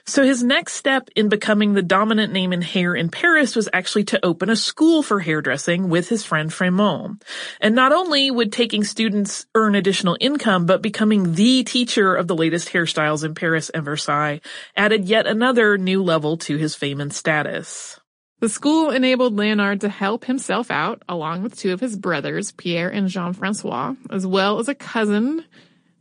So 0.05 0.23
his 0.25 0.43
next 0.43 0.73
step 0.73 1.07
in 1.15 1.29
becoming 1.29 1.73
the 1.73 1.81
dominant 1.81 2.33
name 2.33 2.51
in 2.51 2.61
hair 2.61 2.93
in 2.93 3.07
Paris 3.07 3.55
was 3.55 3.69
actually 3.71 4.03
to 4.05 4.25
open 4.25 4.49
a 4.49 4.57
school 4.57 5.01
for 5.01 5.21
hairdressing 5.21 5.87
with 5.87 6.09
his 6.09 6.25
friend 6.25 6.51
Fremont. 6.51 7.23
And 7.61 7.73
not 7.73 7.93
only 7.93 8.29
would 8.29 8.51
taking 8.51 8.83
students 8.83 9.45
earn 9.55 9.75
additional 9.75 10.17
income, 10.19 10.65
but 10.65 10.81
becoming 10.81 11.35
the 11.35 11.63
teacher 11.63 12.13
of 12.13 12.27
the 12.27 12.35
latest 12.35 12.67
hairstyles 12.67 13.23
in 13.23 13.33
Paris 13.33 13.69
and 13.69 13.85
Versailles 13.85 14.41
added 14.75 15.05
yet 15.05 15.25
another 15.25 15.68
new 15.77 16.03
level 16.03 16.37
to 16.37 16.57
his 16.57 16.75
fame 16.75 17.01
and 17.01 17.13
status. 17.13 17.99
The 18.39 18.49
school 18.49 18.89
enabled 18.89 19.35
Leonard 19.35 19.81
to 19.81 19.89
help 19.89 20.23
himself 20.23 20.71
out 20.71 21.03
along 21.09 21.43
with 21.43 21.57
two 21.57 21.73
of 21.73 21.81
his 21.81 21.97
brothers, 21.97 22.53
Pierre 22.53 22.89
and 22.89 23.09
Jean-Francois, 23.09 23.95
as 24.09 24.25
well 24.25 24.59
as 24.59 24.69
a 24.69 24.75
cousin 24.75 25.43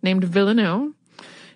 named 0.03 0.23
Villeneuve. 0.23 0.93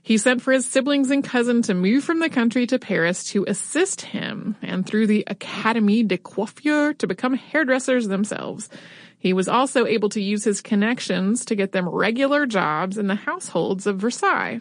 He 0.03 0.19
sent 0.19 0.43
for 0.43 0.53
his 0.53 0.67
siblings 0.67 1.13
and 1.13 1.23
cousin 1.23 1.63
to 1.63 1.75
move 1.75 2.03
from 2.03 2.19
the 2.19 2.29
country 2.29 2.67
to 2.67 2.81
Paris 2.81 3.23
to 3.27 3.45
assist 3.47 4.01
him 4.01 4.57
and 4.61 4.85
through 4.85 5.07
the 5.07 5.25
Académie 5.31 6.07
de 6.07 6.19
Coiffure 6.19 6.95
to 6.95 7.07
become 7.07 7.35
hairdressers 7.35 8.09
themselves. 8.09 8.69
He 9.17 9.33
was 9.33 9.47
also 9.47 9.87
able 9.87 10.09
to 10.09 10.21
use 10.21 10.43
his 10.43 10.61
connections 10.61 11.45
to 11.45 11.55
get 11.55 11.71
them 11.71 11.89
regular 11.89 12.45
jobs 12.45 12.99
in 12.99 13.07
the 13.07 13.15
households 13.15 13.87
of 13.87 14.01
Versailles. 14.01 14.61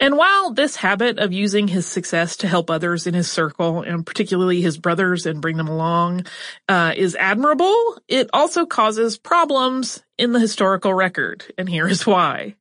And 0.00 0.16
while 0.16 0.52
this 0.52 0.76
habit 0.76 1.18
of 1.18 1.32
using 1.32 1.66
his 1.68 1.86
success 1.86 2.36
to 2.38 2.48
help 2.48 2.70
others 2.70 3.06
in 3.06 3.14
his 3.14 3.30
circle, 3.30 3.82
and 3.82 4.06
particularly 4.06 4.60
his 4.60 4.78
brothers 4.78 5.26
and 5.26 5.42
bring 5.42 5.56
them 5.56 5.68
along, 5.68 6.26
uh, 6.68 6.92
is 6.96 7.16
admirable, 7.16 7.98
it 8.06 8.30
also 8.32 8.64
causes 8.64 9.18
problems 9.18 10.02
in 10.16 10.32
the 10.32 10.40
historical 10.40 10.94
record. 10.94 11.44
And 11.58 11.68
here 11.68 11.88
is 11.88 12.06
why. 12.06 12.54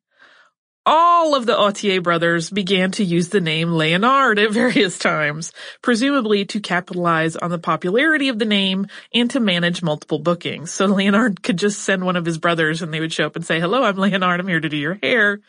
All 0.89 1.35
of 1.35 1.45
the 1.45 1.53
Autié 1.53 2.01
brothers 2.01 2.49
began 2.49 2.91
to 2.91 3.03
use 3.03 3.27
the 3.27 3.41
name 3.41 3.73
Leonard 3.73 4.39
at 4.39 4.51
various 4.53 4.97
times, 4.97 5.51
presumably 5.81 6.45
to 6.45 6.61
capitalize 6.61 7.35
on 7.35 7.51
the 7.51 7.59
popularity 7.59 8.29
of 8.29 8.39
the 8.39 8.45
name 8.45 8.87
and 9.13 9.29
to 9.31 9.41
manage 9.41 9.83
multiple 9.83 10.17
bookings. 10.17 10.71
So 10.71 10.85
Leonard 10.87 11.43
could 11.43 11.57
just 11.57 11.81
send 11.81 12.05
one 12.05 12.15
of 12.15 12.25
his 12.25 12.37
brothers 12.37 12.81
and 12.81 12.93
they 12.93 13.01
would 13.01 13.11
show 13.13 13.25
up 13.25 13.35
and 13.35 13.45
say, 13.45 13.59
hello, 13.59 13.83
I'm 13.83 13.97
Leonard. 13.97 14.39
I'm 14.39 14.47
here 14.47 14.61
to 14.61 14.69
do 14.69 14.77
your 14.77 14.97
hair. 15.03 15.41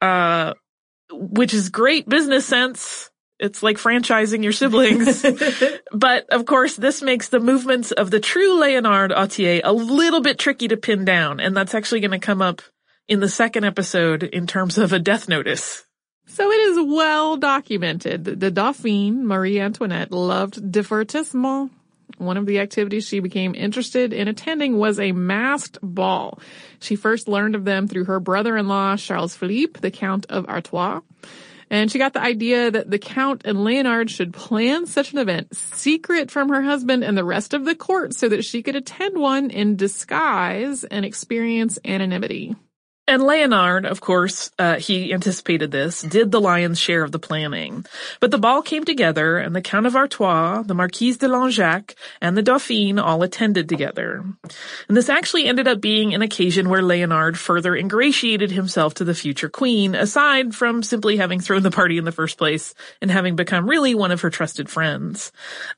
Uh, 0.00 0.54
which 1.30 1.54
is 1.54 1.68
great 1.68 2.08
business 2.08 2.46
sense. 2.46 3.10
It's 3.38 3.62
like 3.62 3.76
franchising 3.76 4.42
your 4.42 4.52
siblings. 4.52 5.24
but 5.92 6.26
of 6.30 6.46
course, 6.46 6.76
this 6.76 7.02
makes 7.02 7.28
the 7.28 7.40
movements 7.40 7.92
of 7.92 8.10
the 8.10 8.20
true 8.20 8.58
Leonard 8.58 9.10
Autié 9.10 9.60
a 9.62 9.72
little 9.72 10.22
bit 10.22 10.38
tricky 10.38 10.68
to 10.68 10.76
pin 10.76 11.04
down. 11.04 11.38
And 11.38 11.56
that's 11.56 11.74
actually 11.74 12.00
going 12.00 12.12
to 12.12 12.18
come 12.18 12.40
up 12.40 12.62
in 13.08 13.20
the 13.20 13.28
second 13.28 13.64
episode 13.64 14.22
in 14.22 14.46
terms 14.46 14.78
of 14.78 14.92
a 14.92 14.98
death 14.98 15.28
notice. 15.28 15.84
So 16.26 16.50
it 16.50 16.60
is 16.60 16.78
well 16.80 17.36
documented 17.36 18.24
that 18.24 18.40
the 18.40 18.50
Dauphine, 18.50 19.26
Marie 19.26 19.60
Antoinette, 19.60 20.10
loved 20.10 20.72
divertissement. 20.72 21.70
One 22.18 22.36
of 22.36 22.46
the 22.46 22.60
activities 22.60 23.06
she 23.06 23.20
became 23.20 23.54
interested 23.54 24.12
in 24.12 24.28
attending 24.28 24.78
was 24.78 24.98
a 24.98 25.12
masked 25.12 25.78
ball. 25.82 26.40
She 26.80 26.96
first 26.96 27.28
learned 27.28 27.54
of 27.54 27.64
them 27.64 27.88
through 27.88 28.04
her 28.04 28.20
brother-in-law, 28.20 28.96
Charles 28.96 29.36
Philippe, 29.36 29.80
the 29.80 29.90
Count 29.90 30.26
of 30.28 30.48
Artois. 30.48 31.00
And 31.68 31.90
she 31.90 31.98
got 31.98 32.12
the 32.12 32.22
idea 32.22 32.70
that 32.70 32.90
the 32.90 32.98
Count 32.98 33.42
and 33.44 33.64
Leonard 33.64 34.10
should 34.10 34.32
plan 34.32 34.86
such 34.86 35.12
an 35.12 35.18
event 35.18 35.54
secret 35.54 36.30
from 36.30 36.48
her 36.48 36.62
husband 36.62 37.02
and 37.02 37.18
the 37.18 37.24
rest 37.24 37.54
of 37.54 37.64
the 37.64 37.74
court 37.74 38.14
so 38.14 38.28
that 38.28 38.44
she 38.44 38.62
could 38.62 38.76
attend 38.76 39.18
one 39.18 39.50
in 39.50 39.76
disguise 39.76 40.84
and 40.84 41.04
experience 41.04 41.78
anonymity. 41.84 42.54
And 43.08 43.22
Leonard, 43.22 43.86
of 43.86 44.00
course, 44.00 44.50
uh, 44.58 44.80
he 44.80 45.14
anticipated 45.14 45.70
this, 45.70 46.02
did 46.02 46.32
the 46.32 46.40
lion's 46.40 46.80
share 46.80 47.04
of 47.04 47.12
the 47.12 47.20
planning. 47.20 47.86
But 48.18 48.32
the 48.32 48.38
ball 48.38 48.62
came 48.62 48.84
together 48.84 49.38
and 49.38 49.54
the 49.54 49.62
Count 49.62 49.86
of 49.86 49.94
Artois, 49.94 50.64
the 50.64 50.74
Marquise 50.74 51.16
de 51.16 51.28
Langeac, 51.28 51.94
and 52.20 52.36
the 52.36 52.42
Dauphine 52.42 52.98
all 52.98 53.22
attended 53.22 53.68
together. 53.68 54.24
And 54.88 54.96
this 54.96 55.08
actually 55.08 55.46
ended 55.46 55.68
up 55.68 55.80
being 55.80 56.14
an 56.14 56.22
occasion 56.22 56.68
where 56.68 56.82
Leonard 56.82 57.38
further 57.38 57.76
ingratiated 57.76 58.50
himself 58.50 58.94
to 58.94 59.04
the 59.04 59.14
future 59.14 59.48
queen, 59.48 59.94
aside 59.94 60.52
from 60.56 60.82
simply 60.82 61.16
having 61.16 61.38
thrown 61.38 61.62
the 61.62 61.70
party 61.70 61.98
in 61.98 62.04
the 62.04 62.10
first 62.10 62.36
place 62.36 62.74
and 63.00 63.08
having 63.08 63.36
become 63.36 63.70
really 63.70 63.94
one 63.94 64.10
of 64.10 64.22
her 64.22 64.30
trusted 64.30 64.68
friends. 64.68 65.30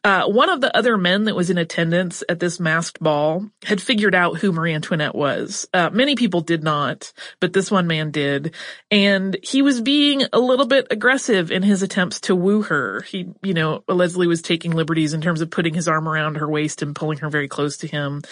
Uh, 0.02 0.26
one 0.26 0.48
of 0.48 0.62
the 0.62 0.74
other 0.74 0.96
men 0.96 1.24
that 1.24 1.36
was 1.36 1.50
in 1.50 1.58
attendance 1.58 2.24
at 2.30 2.40
this 2.40 2.58
masked 2.58 3.00
ball 3.00 3.50
had 3.64 3.82
figured 3.82 4.14
out 4.14 4.38
who 4.38 4.50
Marie 4.50 4.72
Antoinette 4.72 5.14
was. 5.14 5.68
Uh, 5.74 5.90
many 5.92 6.14
people 6.14 6.40
did 6.40 6.62
not 6.62 7.12
but 7.40 7.52
this 7.52 7.70
one 7.70 7.87
man 7.87 8.11
did. 8.11 8.54
And 8.90 9.37
he 9.42 9.62
was 9.62 9.81
being 9.81 10.24
a 10.33 10.38
little 10.38 10.66
bit 10.66 10.87
aggressive 10.90 11.50
in 11.50 11.62
his 11.62 11.83
attempts 11.83 12.20
to 12.22 12.35
woo 12.35 12.62
her. 12.62 13.02
He, 13.02 13.28
you 13.42 13.54
know, 13.54 13.85
Leslie 13.88 14.26
was 14.26 14.42
taking 14.42 14.72
liberties 14.72 15.14
in 15.14 15.20
terms 15.20 15.40
of 15.40 15.50
putting 15.50 15.74
his 15.74 15.88
arm 15.88 16.09
around 16.09 16.37
her 16.37 16.48
waist 16.48 16.83
and 16.83 16.94
pulling 16.94 17.18
her 17.18 17.31
very 17.31 17.48
close 17.48 17.78
to 17.78 17.87
him. 17.87 18.22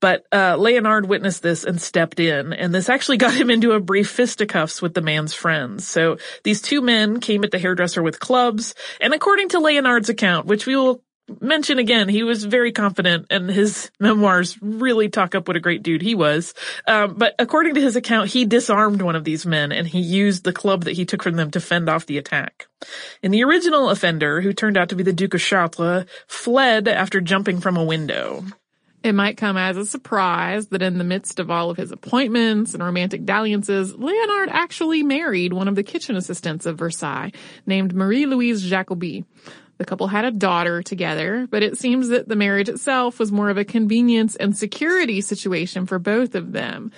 But, 0.00 0.26
uh, 0.32 0.56
Leonard 0.56 1.06
witnessed 1.06 1.42
this 1.42 1.64
and 1.64 1.80
stepped 1.80 2.20
in. 2.20 2.52
And 2.52 2.74
this 2.74 2.88
actually 2.88 3.16
got 3.18 3.34
him 3.34 3.50
into 3.50 3.72
a 3.72 3.80
brief 3.80 4.10
fisticuffs 4.10 4.82
with 4.82 4.94
the 4.94 5.02
man's 5.02 5.34
friends. 5.34 5.86
So 5.86 6.18
these 6.44 6.62
two 6.62 6.80
men 6.80 7.20
came 7.20 7.44
at 7.44 7.50
the 7.50 7.58
hairdresser 7.58 8.02
with 8.02 8.20
clubs. 8.20 8.74
And 9.00 9.14
according 9.14 9.50
to 9.50 9.60
Leonard's 9.60 10.08
account, 10.08 10.46
which 10.46 10.66
we 10.66 10.76
will 10.76 11.02
mention 11.40 11.78
again, 11.78 12.08
he 12.08 12.22
was 12.22 12.44
very 12.44 12.72
confident 12.72 13.26
and 13.30 13.50
his 13.50 13.90
memoirs 14.00 14.58
really 14.60 15.08
talk 15.08 15.34
up 15.34 15.48
what 15.48 15.56
a 15.56 15.60
great 15.60 15.82
dude 15.82 16.02
he 16.02 16.14
was. 16.14 16.54
Um, 16.86 17.14
but 17.16 17.34
according 17.38 17.74
to 17.74 17.80
his 17.80 17.96
account, 17.96 18.30
he 18.30 18.44
disarmed 18.44 19.02
one 19.02 19.16
of 19.16 19.24
these 19.24 19.46
men 19.46 19.72
and 19.72 19.86
he 19.86 20.00
used 20.00 20.44
the 20.44 20.52
club 20.52 20.84
that 20.84 20.92
he 20.92 21.04
took 21.04 21.22
from 21.22 21.36
them 21.36 21.50
to 21.52 21.60
fend 21.60 21.88
off 21.88 22.06
the 22.06 22.18
attack. 22.18 22.66
And 23.22 23.32
the 23.32 23.44
original 23.44 23.90
offender, 23.90 24.40
who 24.40 24.52
turned 24.52 24.76
out 24.76 24.88
to 24.88 24.96
be 24.96 25.02
the 25.02 25.12
Duke 25.12 25.34
of 25.34 25.40
Chartres, 25.40 26.06
fled 26.26 26.88
after 26.88 27.20
jumping 27.20 27.60
from 27.60 27.76
a 27.76 27.84
window. 27.84 28.44
It 29.02 29.12
might 29.14 29.38
come 29.38 29.56
as 29.56 29.78
a 29.78 29.86
surprise 29.86 30.66
that 30.68 30.82
in 30.82 30.98
the 30.98 31.04
midst 31.04 31.38
of 31.38 31.50
all 31.50 31.70
of 31.70 31.78
his 31.78 31.90
appointments 31.90 32.74
and 32.74 32.82
romantic 32.82 33.24
dalliances, 33.24 33.94
Leonard 33.94 34.50
actually 34.50 35.02
married 35.02 35.54
one 35.54 35.68
of 35.68 35.74
the 35.74 35.82
kitchen 35.82 36.16
assistants 36.16 36.66
of 36.66 36.78
Versailles, 36.78 37.32
named 37.64 37.94
Marie-Louise 37.94 38.62
Jacobi. 38.62 39.24
The 39.80 39.86
couple 39.86 40.08
had 40.08 40.26
a 40.26 40.30
daughter 40.30 40.82
together, 40.82 41.48
but 41.50 41.62
it 41.62 41.78
seems 41.78 42.08
that 42.08 42.28
the 42.28 42.36
marriage 42.36 42.68
itself 42.68 43.18
was 43.18 43.32
more 43.32 43.48
of 43.48 43.56
a 43.56 43.64
convenience 43.64 44.36
and 44.36 44.54
security 44.54 45.22
situation 45.22 45.86
for 45.86 45.98
both 45.98 46.34
of 46.34 46.52
them. 46.52 46.92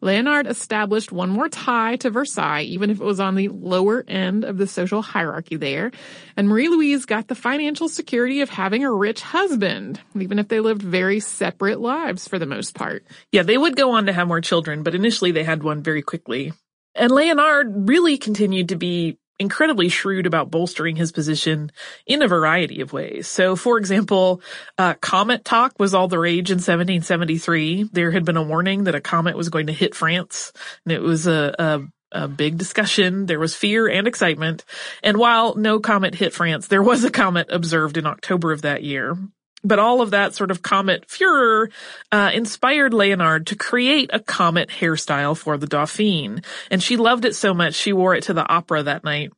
Leonard 0.00 0.46
established 0.46 1.10
one 1.10 1.30
more 1.30 1.48
tie 1.48 1.96
to 1.96 2.10
Versailles, 2.10 2.62
even 2.62 2.90
if 2.90 3.00
it 3.00 3.04
was 3.04 3.18
on 3.18 3.34
the 3.34 3.48
lower 3.48 4.04
end 4.06 4.44
of 4.44 4.56
the 4.56 4.68
social 4.68 5.02
hierarchy 5.02 5.56
there. 5.56 5.90
And 6.36 6.48
Marie-Louise 6.48 7.06
got 7.06 7.26
the 7.26 7.34
financial 7.34 7.88
security 7.88 8.40
of 8.40 8.50
having 8.50 8.84
a 8.84 8.92
rich 8.92 9.20
husband, 9.20 10.00
even 10.14 10.38
if 10.38 10.46
they 10.46 10.60
lived 10.60 10.80
very 10.80 11.18
separate 11.18 11.80
lives 11.80 12.28
for 12.28 12.38
the 12.38 12.46
most 12.46 12.72
part. 12.72 13.04
Yeah, 13.32 13.42
they 13.42 13.58
would 13.58 13.74
go 13.74 13.90
on 13.90 14.06
to 14.06 14.12
have 14.12 14.28
more 14.28 14.40
children, 14.40 14.84
but 14.84 14.94
initially 14.94 15.32
they 15.32 15.42
had 15.42 15.64
one 15.64 15.82
very 15.82 16.02
quickly. 16.02 16.52
And 16.94 17.10
Leonard 17.10 17.88
really 17.88 18.16
continued 18.16 18.68
to 18.68 18.76
be 18.76 19.18
incredibly 19.38 19.88
shrewd 19.88 20.26
about 20.26 20.50
bolstering 20.50 20.96
his 20.96 21.12
position 21.12 21.70
in 22.06 22.22
a 22.22 22.28
variety 22.28 22.80
of 22.80 22.92
ways. 22.92 23.28
So, 23.28 23.56
for 23.56 23.78
example, 23.78 24.42
uh, 24.76 24.94
comet 24.94 25.44
talk 25.44 25.78
was 25.78 25.94
all 25.94 26.08
the 26.08 26.18
rage 26.18 26.50
in 26.50 26.56
1773. 26.56 27.90
There 27.92 28.10
had 28.10 28.24
been 28.24 28.36
a 28.36 28.42
warning 28.42 28.84
that 28.84 28.94
a 28.94 29.00
comet 29.00 29.36
was 29.36 29.48
going 29.48 29.68
to 29.68 29.72
hit 29.72 29.94
France, 29.94 30.52
and 30.84 30.92
it 30.92 31.02
was 31.02 31.26
a, 31.26 31.54
a 31.58 31.80
a 32.10 32.26
big 32.26 32.56
discussion. 32.56 33.26
There 33.26 33.38
was 33.38 33.54
fear 33.54 33.86
and 33.86 34.06
excitement. 34.06 34.64
And 35.02 35.18
while 35.18 35.54
no 35.56 35.78
comet 35.78 36.14
hit 36.14 36.32
France, 36.32 36.68
there 36.68 36.82
was 36.82 37.04
a 37.04 37.10
comet 37.10 37.48
observed 37.50 37.98
in 37.98 38.06
October 38.06 38.52
of 38.52 38.62
that 38.62 38.82
year. 38.82 39.16
But 39.64 39.78
all 39.78 40.00
of 40.00 40.10
that 40.10 40.34
sort 40.34 40.50
of 40.50 40.62
comet 40.62 41.10
furor 41.10 41.70
uh, 42.12 42.30
inspired 42.32 42.94
Leonard 42.94 43.48
to 43.48 43.56
create 43.56 44.10
a 44.12 44.20
comet 44.20 44.68
hairstyle 44.68 45.36
for 45.36 45.56
the 45.56 45.66
Dauphine. 45.66 46.42
And 46.70 46.82
she 46.82 46.96
loved 46.96 47.24
it 47.24 47.34
so 47.34 47.52
much 47.52 47.74
she 47.74 47.92
wore 47.92 48.14
it 48.14 48.24
to 48.24 48.34
the 48.34 48.48
opera 48.48 48.84
that 48.84 49.04
night. 49.04 49.32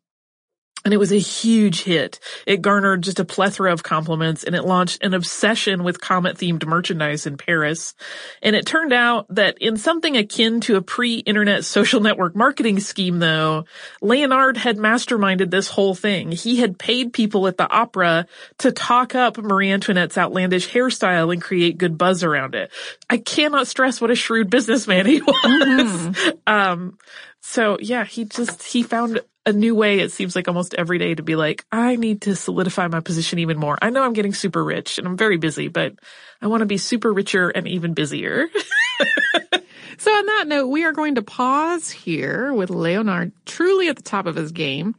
And 0.85 0.95
it 0.95 0.97
was 0.97 1.12
a 1.12 1.19
huge 1.19 1.83
hit. 1.83 2.21
It 2.47 2.62
garnered 2.62 3.03
just 3.03 3.21
a 3.21 3.25
plethora 3.25 3.73
of 3.73 3.83
compliments 3.83 4.45
and 4.45 4.55
it 4.55 4.64
launched 4.64 5.03
an 5.03 5.12
obsession 5.12 5.85
with 5.85 6.01
comet 6.01 6.38
themed 6.38 6.64
merchandise 6.64 7.27
in 7.27 7.37
Paris. 7.37 7.95
And 8.40 8.57
it 8.57 8.64
turned 8.64 8.93
out 8.93 9.27
that 9.35 9.59
in 9.59 9.77
something 9.77 10.16
akin 10.16 10.61
to 10.62 10.77
a 10.77 10.83
pre-internet 10.83 11.66
social 11.66 12.01
network 12.01 12.35
marketing 12.35 12.81
scheme 12.81 13.19
though, 13.19 13.66
Leonard 14.01 14.57
had 14.57 14.79
masterminded 14.79 15.51
this 15.51 15.69
whole 15.69 15.95
thing. 15.95 16.33
He 16.33 16.57
had 16.57 16.79
paid 16.79 17.12
people 17.12 17.47
at 17.47 17.59
the 17.59 17.71
opera 17.71 18.27
to 18.59 18.73
talk 18.73 19.14
up 19.14 19.37
Marie 19.37 19.71
Antoinette's 19.71 20.16
outlandish 20.16 20.71
hairstyle 20.71 21.31
and 21.31 21.43
create 21.43 21.77
good 21.77 21.99
buzz 21.99 22.25
around 22.25 22.55
it. 22.55 22.71
I 23.11 23.19
cannot 23.19 23.66
stress 23.66 24.01
what 24.01 24.11
a 24.11 24.14
shrewd 24.14 24.49
businessman 24.49 25.05
he 25.05 25.21
was. 25.27 25.35
Mm-hmm. 25.45 26.31
Um, 26.47 26.99
so 27.40 27.79
yeah, 27.81 28.05
he 28.05 28.24
just, 28.24 28.62
he 28.62 28.83
found 28.83 29.20
a 29.46 29.53
new 29.53 29.74
way, 29.74 30.00
it 30.00 30.12
seems 30.12 30.37
like 30.37 30.48
almost 30.48 30.74
every 30.74 30.98
day 30.98 31.14
to 31.14 31.22
be 31.22 31.37
like, 31.37 31.64
I 31.72 31.96
need 31.96 32.22
to 32.22 32.37
solidify 32.37 32.88
my 32.88 33.00
position 33.00 33.38
even 33.38 33.59
more. 33.59 33.79
I 33.81 33.90
know 33.90 34.03
I'm 34.03 34.12
getting 34.12 34.35
super 34.35 34.62
rich 34.62 34.98
and 34.98 35.07
I'm 35.07 35.16
very 35.16 35.38
busy, 35.38 35.68
but 35.68 35.94
I 36.42 36.46
want 36.46 36.61
to 36.61 36.66
be 36.66 36.76
super 36.76 37.12
richer 37.12 37.48
and 37.48 37.66
even 37.66 37.94
busier. 37.94 38.48
so 39.98 40.11
on 40.11 40.26
that 40.26 40.44
note, 40.46 40.66
we 40.68 40.85
are 40.85 40.92
going 40.92 41.14
to 41.14 41.22
pause 41.22 41.90
here 41.90 42.53
with 42.53 42.70
Leonard 42.70 43.33
truly 43.46 43.88
at 43.88 43.96
the 43.96 44.03
top 44.03 44.26
of 44.26 44.37
his 44.37 44.53
game. 44.53 44.94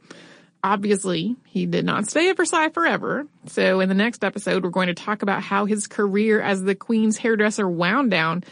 Obviously, 0.64 1.36
he 1.44 1.66
did 1.66 1.84
not 1.84 2.08
stay 2.08 2.30
at 2.30 2.36
Versailles 2.36 2.68
forever. 2.68 3.26
So 3.46 3.80
in 3.80 3.88
the 3.88 3.96
next 3.96 4.22
episode, 4.22 4.62
we're 4.62 4.70
going 4.70 4.88
to 4.88 4.94
talk 4.94 5.22
about 5.22 5.42
how 5.42 5.64
his 5.64 5.86
career 5.86 6.40
as 6.40 6.62
the 6.62 6.74
Queen's 6.74 7.16
hairdresser 7.16 7.68
wound 7.68 8.10
down 8.10 8.44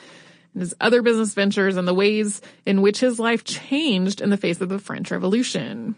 and 0.52 0.62
his 0.62 0.74
other 0.80 1.02
business 1.02 1.34
ventures 1.34 1.76
and 1.76 1.86
the 1.86 1.94
ways 1.94 2.40
in 2.66 2.82
which 2.82 3.00
his 3.00 3.18
life 3.18 3.44
changed 3.44 4.20
in 4.20 4.30
the 4.30 4.36
face 4.36 4.60
of 4.60 4.68
the 4.68 4.78
French 4.78 5.10
Revolution. 5.10 5.96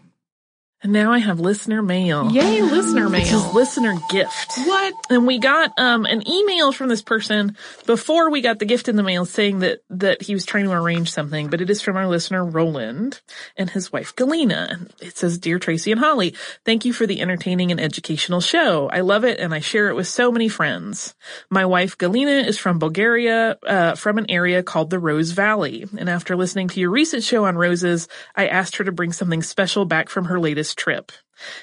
And 0.83 0.91
now 0.91 1.13
I 1.13 1.19
have 1.19 1.39
listener 1.39 1.81
mail. 1.81 2.29
Yay, 2.29 2.61
listener 2.61 3.07
mail. 3.07 3.21
This 3.21 3.31
is 3.31 3.53
listener 3.53 3.95
gift. 4.09 4.57
What? 4.65 4.93
And 5.09 5.25
we 5.25 5.39
got 5.39 5.71
um 5.79 6.05
an 6.05 6.27
email 6.27 6.73
from 6.73 6.89
this 6.89 7.01
person 7.01 7.55
before 7.85 8.29
we 8.29 8.41
got 8.41 8.59
the 8.59 8.65
gift 8.65 8.89
in 8.89 8.97
the 8.97 9.03
mail 9.03 9.23
saying 9.23 9.59
that 9.59 9.79
that 9.89 10.21
he 10.21 10.33
was 10.33 10.45
trying 10.45 10.65
to 10.65 10.73
arrange 10.73 11.09
something, 11.09 11.47
but 11.47 11.61
it 11.61 11.69
is 11.69 11.81
from 11.81 11.95
our 11.95 12.07
listener 12.07 12.43
Roland 12.43 13.21
and 13.55 13.69
his 13.69 13.93
wife 13.93 14.13
Galena. 14.17 14.67
And 14.69 14.93
it 14.99 15.15
says, 15.15 15.37
Dear 15.37 15.57
Tracy 15.57 15.93
and 15.93 16.01
Holly, 16.01 16.35
thank 16.65 16.83
you 16.83 16.91
for 16.91 17.07
the 17.07 17.21
entertaining 17.21 17.71
and 17.71 17.79
educational 17.79 18.41
show. 18.41 18.89
I 18.89 18.99
love 18.99 19.23
it 19.23 19.39
and 19.39 19.53
I 19.53 19.61
share 19.61 19.87
it 19.87 19.95
with 19.95 20.09
so 20.09 20.33
many 20.33 20.49
friends. 20.49 21.15
My 21.49 21.65
wife 21.65 21.97
Galena 21.97 22.45
is 22.45 22.57
from 22.57 22.79
Bulgaria, 22.79 23.57
uh, 23.65 23.95
from 23.95 24.17
an 24.17 24.25
area 24.29 24.61
called 24.61 24.89
the 24.89 24.99
Rose 24.99 25.31
Valley. 25.31 25.85
And 25.97 26.09
after 26.09 26.35
listening 26.35 26.67
to 26.69 26.81
your 26.81 26.91
recent 26.91 27.23
show 27.23 27.45
on 27.45 27.55
roses, 27.55 28.09
I 28.35 28.47
asked 28.47 28.75
her 28.75 28.83
to 28.83 28.91
bring 28.91 29.13
something 29.13 29.41
special 29.41 29.85
back 29.85 30.09
from 30.09 30.25
her 30.25 30.41
latest 30.41 30.72
trip. 30.75 31.11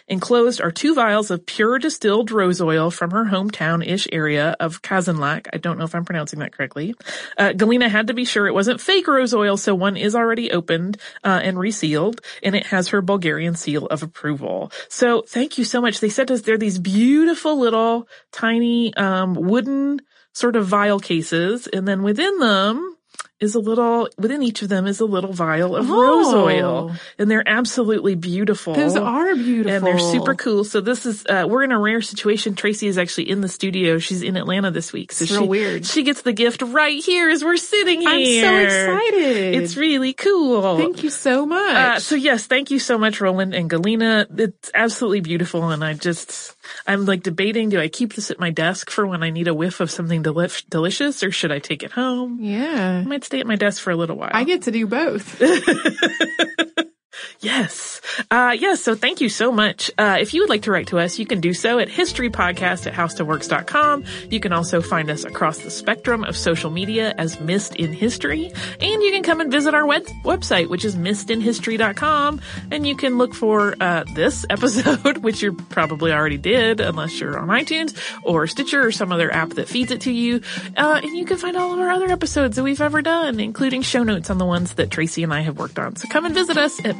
Enclosed 0.09 0.61
are 0.61 0.71
two 0.71 0.95
vials 0.95 1.31
of 1.31 1.47
pure 1.47 1.79
distilled 1.79 2.31
rose 2.31 2.61
oil 2.61 2.91
from 2.91 3.13
her 3.13 3.25
hometown-ish 3.25 4.09
area 4.13 4.57
of 4.61 4.83
Kazanlak. 4.83 5.47
I 5.53 5.59
don't 5.59 5.79
know 5.79 5.85
if 5.85 5.95
I'm 5.95 6.05
pronouncing 6.05 6.41
that 6.41 6.53
correctly. 6.53 6.95
Uh, 7.39 7.53
Galena 7.53 7.89
had 7.89 8.09
to 8.09 8.15
be 8.15 8.25
sure 8.25 8.47
it 8.47 8.55
wasn't 8.55 8.81
fake 8.81 9.07
rose 9.07 9.33
oil, 9.33 9.57
so 9.57 9.75
one 9.75 9.97
is 9.97 10.15
already 10.15 10.51
opened 10.51 10.99
uh, 11.25 11.41
and 11.43 11.59
resealed, 11.59 12.21
and 12.43 12.55
it 12.55 12.67
has 12.67 12.89
her 12.89 13.01
Bulgarian 13.01 13.55
seal 13.55 13.87
of 13.87 14.03
approval. 14.03 14.73
So 14.89 15.23
thank 15.27 15.59
you 15.59 15.65
so 15.65 15.81
much. 15.81 16.01
They 16.01 16.09
sent 16.09 16.31
us, 16.31 16.43
they're 16.43 16.59
these 16.59 16.79
beautiful 16.79 17.59
little 17.59 18.09
tiny 18.33 18.95
um, 18.95 19.35
wooden 19.35 20.01
sort 20.33 20.57
of 20.57 20.67
vial 20.67 21.01
cases, 21.01 21.67
and 21.67 21.87
then 21.87 22.03
within 22.03 22.39
them 22.39 22.97
is 23.41 23.55
a 23.55 23.59
little, 23.59 24.09
within 24.19 24.43
each 24.43 24.63
of 24.63 24.69
them 24.69 24.87
is 24.87 25.01
a 25.01 25.05
little 25.07 25.33
vial 25.33 25.75
of 25.77 25.91
Oh. 25.91 26.01
rose 26.01 26.35
oil. 26.35 26.93
And 27.19 27.31
they're 27.31 27.47
absolutely 27.49 28.15
beautiful. 28.15 28.75
Those 28.75 28.97
are 28.97 29.35
beautiful. 29.35 29.73
And 29.73 29.87
they're 29.87 29.99
super 29.99 30.35
cool. 30.35 30.65
So 30.65 30.81
this 30.81 31.07
is, 31.07 31.25
uh, 31.27 31.47
we're 31.49 31.63
in 31.63 31.73
a 31.73 31.79
rare 31.79 32.03
situation. 32.03 32.55
Tracy 32.55 32.87
is 32.87 32.99
actually 32.99 33.31
in 33.31 33.41
the 33.41 33.49
studio. 33.49 33.99
She's 33.99 34.23
in 34.23 34.37
Atlanta 34.37 34.71
this 34.71 34.93
week. 34.93 35.13
So 35.13 35.25
It's 35.25 35.33
she, 35.33 35.39
weird. 35.47 35.87
she 35.87 36.03
gets 36.03 36.23
the 36.23 36.33
gift 36.35 36.63
right 36.63 37.03
here 37.03 37.31
as 37.31 37.43
we're 37.43 37.57
sitting 37.57 38.01
here. 38.03 38.11
I'm 38.11 38.67
so 38.71 38.91
excited. 38.95 39.55
It's 39.55 39.77
really 39.77 40.13
cool. 40.13 40.77
Thank 40.79 41.03
you 41.03 41.11
so 41.11 41.47
much. 41.47 41.77
Uh, 41.77 41.99
so 41.99 42.15
yes, 42.17 42.47
thank 42.47 42.71
you 42.71 42.79
so 42.79 42.99
much, 42.99 43.21
Roland 43.21 43.55
and 43.55 43.71
Galena. 43.71 44.27
It's 44.37 44.71
absolutely 44.75 45.21
beautiful, 45.21 45.71
and 45.71 45.83
I 45.85 45.95
just 45.95 46.55
I'm 46.87 47.07
like 47.07 47.23
debating: 47.23 47.71
do 47.71 47.81
I 47.81 47.89
keep 47.89 48.15
this 48.15 48.31
at 48.31 48.39
my 48.39 48.51
desk 48.51 48.91
for 48.91 49.07
when 49.07 49.23
I 49.23 49.31
need 49.31 49.49
a 49.49 49.55
whiff 49.55 49.81
of 49.81 49.91
something 49.91 50.23
deli- 50.23 50.49
delicious, 50.69 51.23
or 51.23 51.31
should 51.31 51.53
I 51.53 51.59
take 51.59 51.83
it 51.83 51.93
home? 51.93 52.39
yeah. 52.41 53.03
Stay 53.31 53.39
at 53.39 53.47
my 53.47 53.55
desk 53.55 53.81
for 53.81 53.93
a 53.93 53.97
little 53.97 54.17
while. 54.17 54.31
I 54.33 54.43
get 54.43 54.63
to 54.63 54.73
do 54.73 54.89
both. 54.89 55.41
Yes. 57.41 58.01
Uh, 58.31 58.57
yes. 58.59 58.83
So 58.83 58.95
thank 58.95 59.21
you 59.21 59.29
so 59.29 59.51
much. 59.51 59.91
Uh, 59.99 60.19
if 60.21 60.33
you 60.35 60.43
would 60.43 60.49
like 60.51 60.63
to 60.63 60.71
write 60.71 60.89
to 60.89 60.99
us, 60.99 61.19
you 61.19 61.27
can 61.27 61.41
do 61.41 61.53
so 61.53 61.79
at 61.79 61.89
historypodcast 61.89 62.87
at 62.87 62.95
howstuffworks.com. 62.95 64.05
You 64.31 64.41
can 64.41 64.53
also 64.53 64.81
find 64.81 65.11
us 65.11 65.25
across 65.25 65.59
the 65.59 65.71
spectrum 65.71 66.25
of 66.25 66.37
social 66.37 66.71
media 66.71 67.15
as 67.19 67.41
Missed 67.41 67.77
in 67.77 67.93
History. 67.93 68.53
And 68.81 69.03
you 69.03 69.11
can 69.11 69.23
come 69.23 69.41
and 69.41 69.51
visit 69.51 69.75
our 69.75 69.87
web- 69.87 70.07
website, 70.25 70.69
which 70.69 70.85
is 70.85 70.97
missedinhistory.com. 70.97 72.41
And 72.71 72.87
you 72.87 72.97
can 72.97 73.19
look 73.19 73.35
for, 73.35 73.75
uh, 73.81 74.05
this 74.15 74.45
episode, 74.51 75.19
which 75.19 75.43
you 75.43 75.55
probably 75.55 76.13
already 76.13 76.39
did, 76.39 76.81
unless 76.81 77.21
you're 77.21 77.39
on 77.39 77.49
iTunes 77.49 77.97
or 78.23 78.47
Stitcher 78.47 78.87
or 78.87 78.93
some 78.93 79.13
other 79.13 79.33
app 79.33 79.51
that 79.51 79.69
feeds 79.69 79.91
it 79.91 80.03
to 80.03 80.13
you. 80.13 80.41
Uh, 80.77 81.01
and 81.03 81.17
you 81.17 81.25
can 81.25 81.39
find 81.39 81.57
all 81.57 81.73
of 81.73 81.79
our 81.81 81.91
other 81.91 82.09
episodes 82.11 82.57
that 82.57 82.63
we've 82.63 82.81
ever 82.81 83.03
done, 83.03 83.41
including 83.41 83.83
show 83.83 84.03
notes 84.03 84.31
on 84.31 84.39
the 84.39 84.47
ones 84.47 84.75
that 84.75 84.91
Tracy 84.91 85.23
and 85.23 85.33
I 85.33 85.41
have 85.41 85.59
worked 85.59 85.79
on. 85.79 85.97
So 85.97 86.09
come 86.09 86.25
and 86.25 86.35
visit 86.35 86.57
us 86.57 86.85
at 86.85 87.00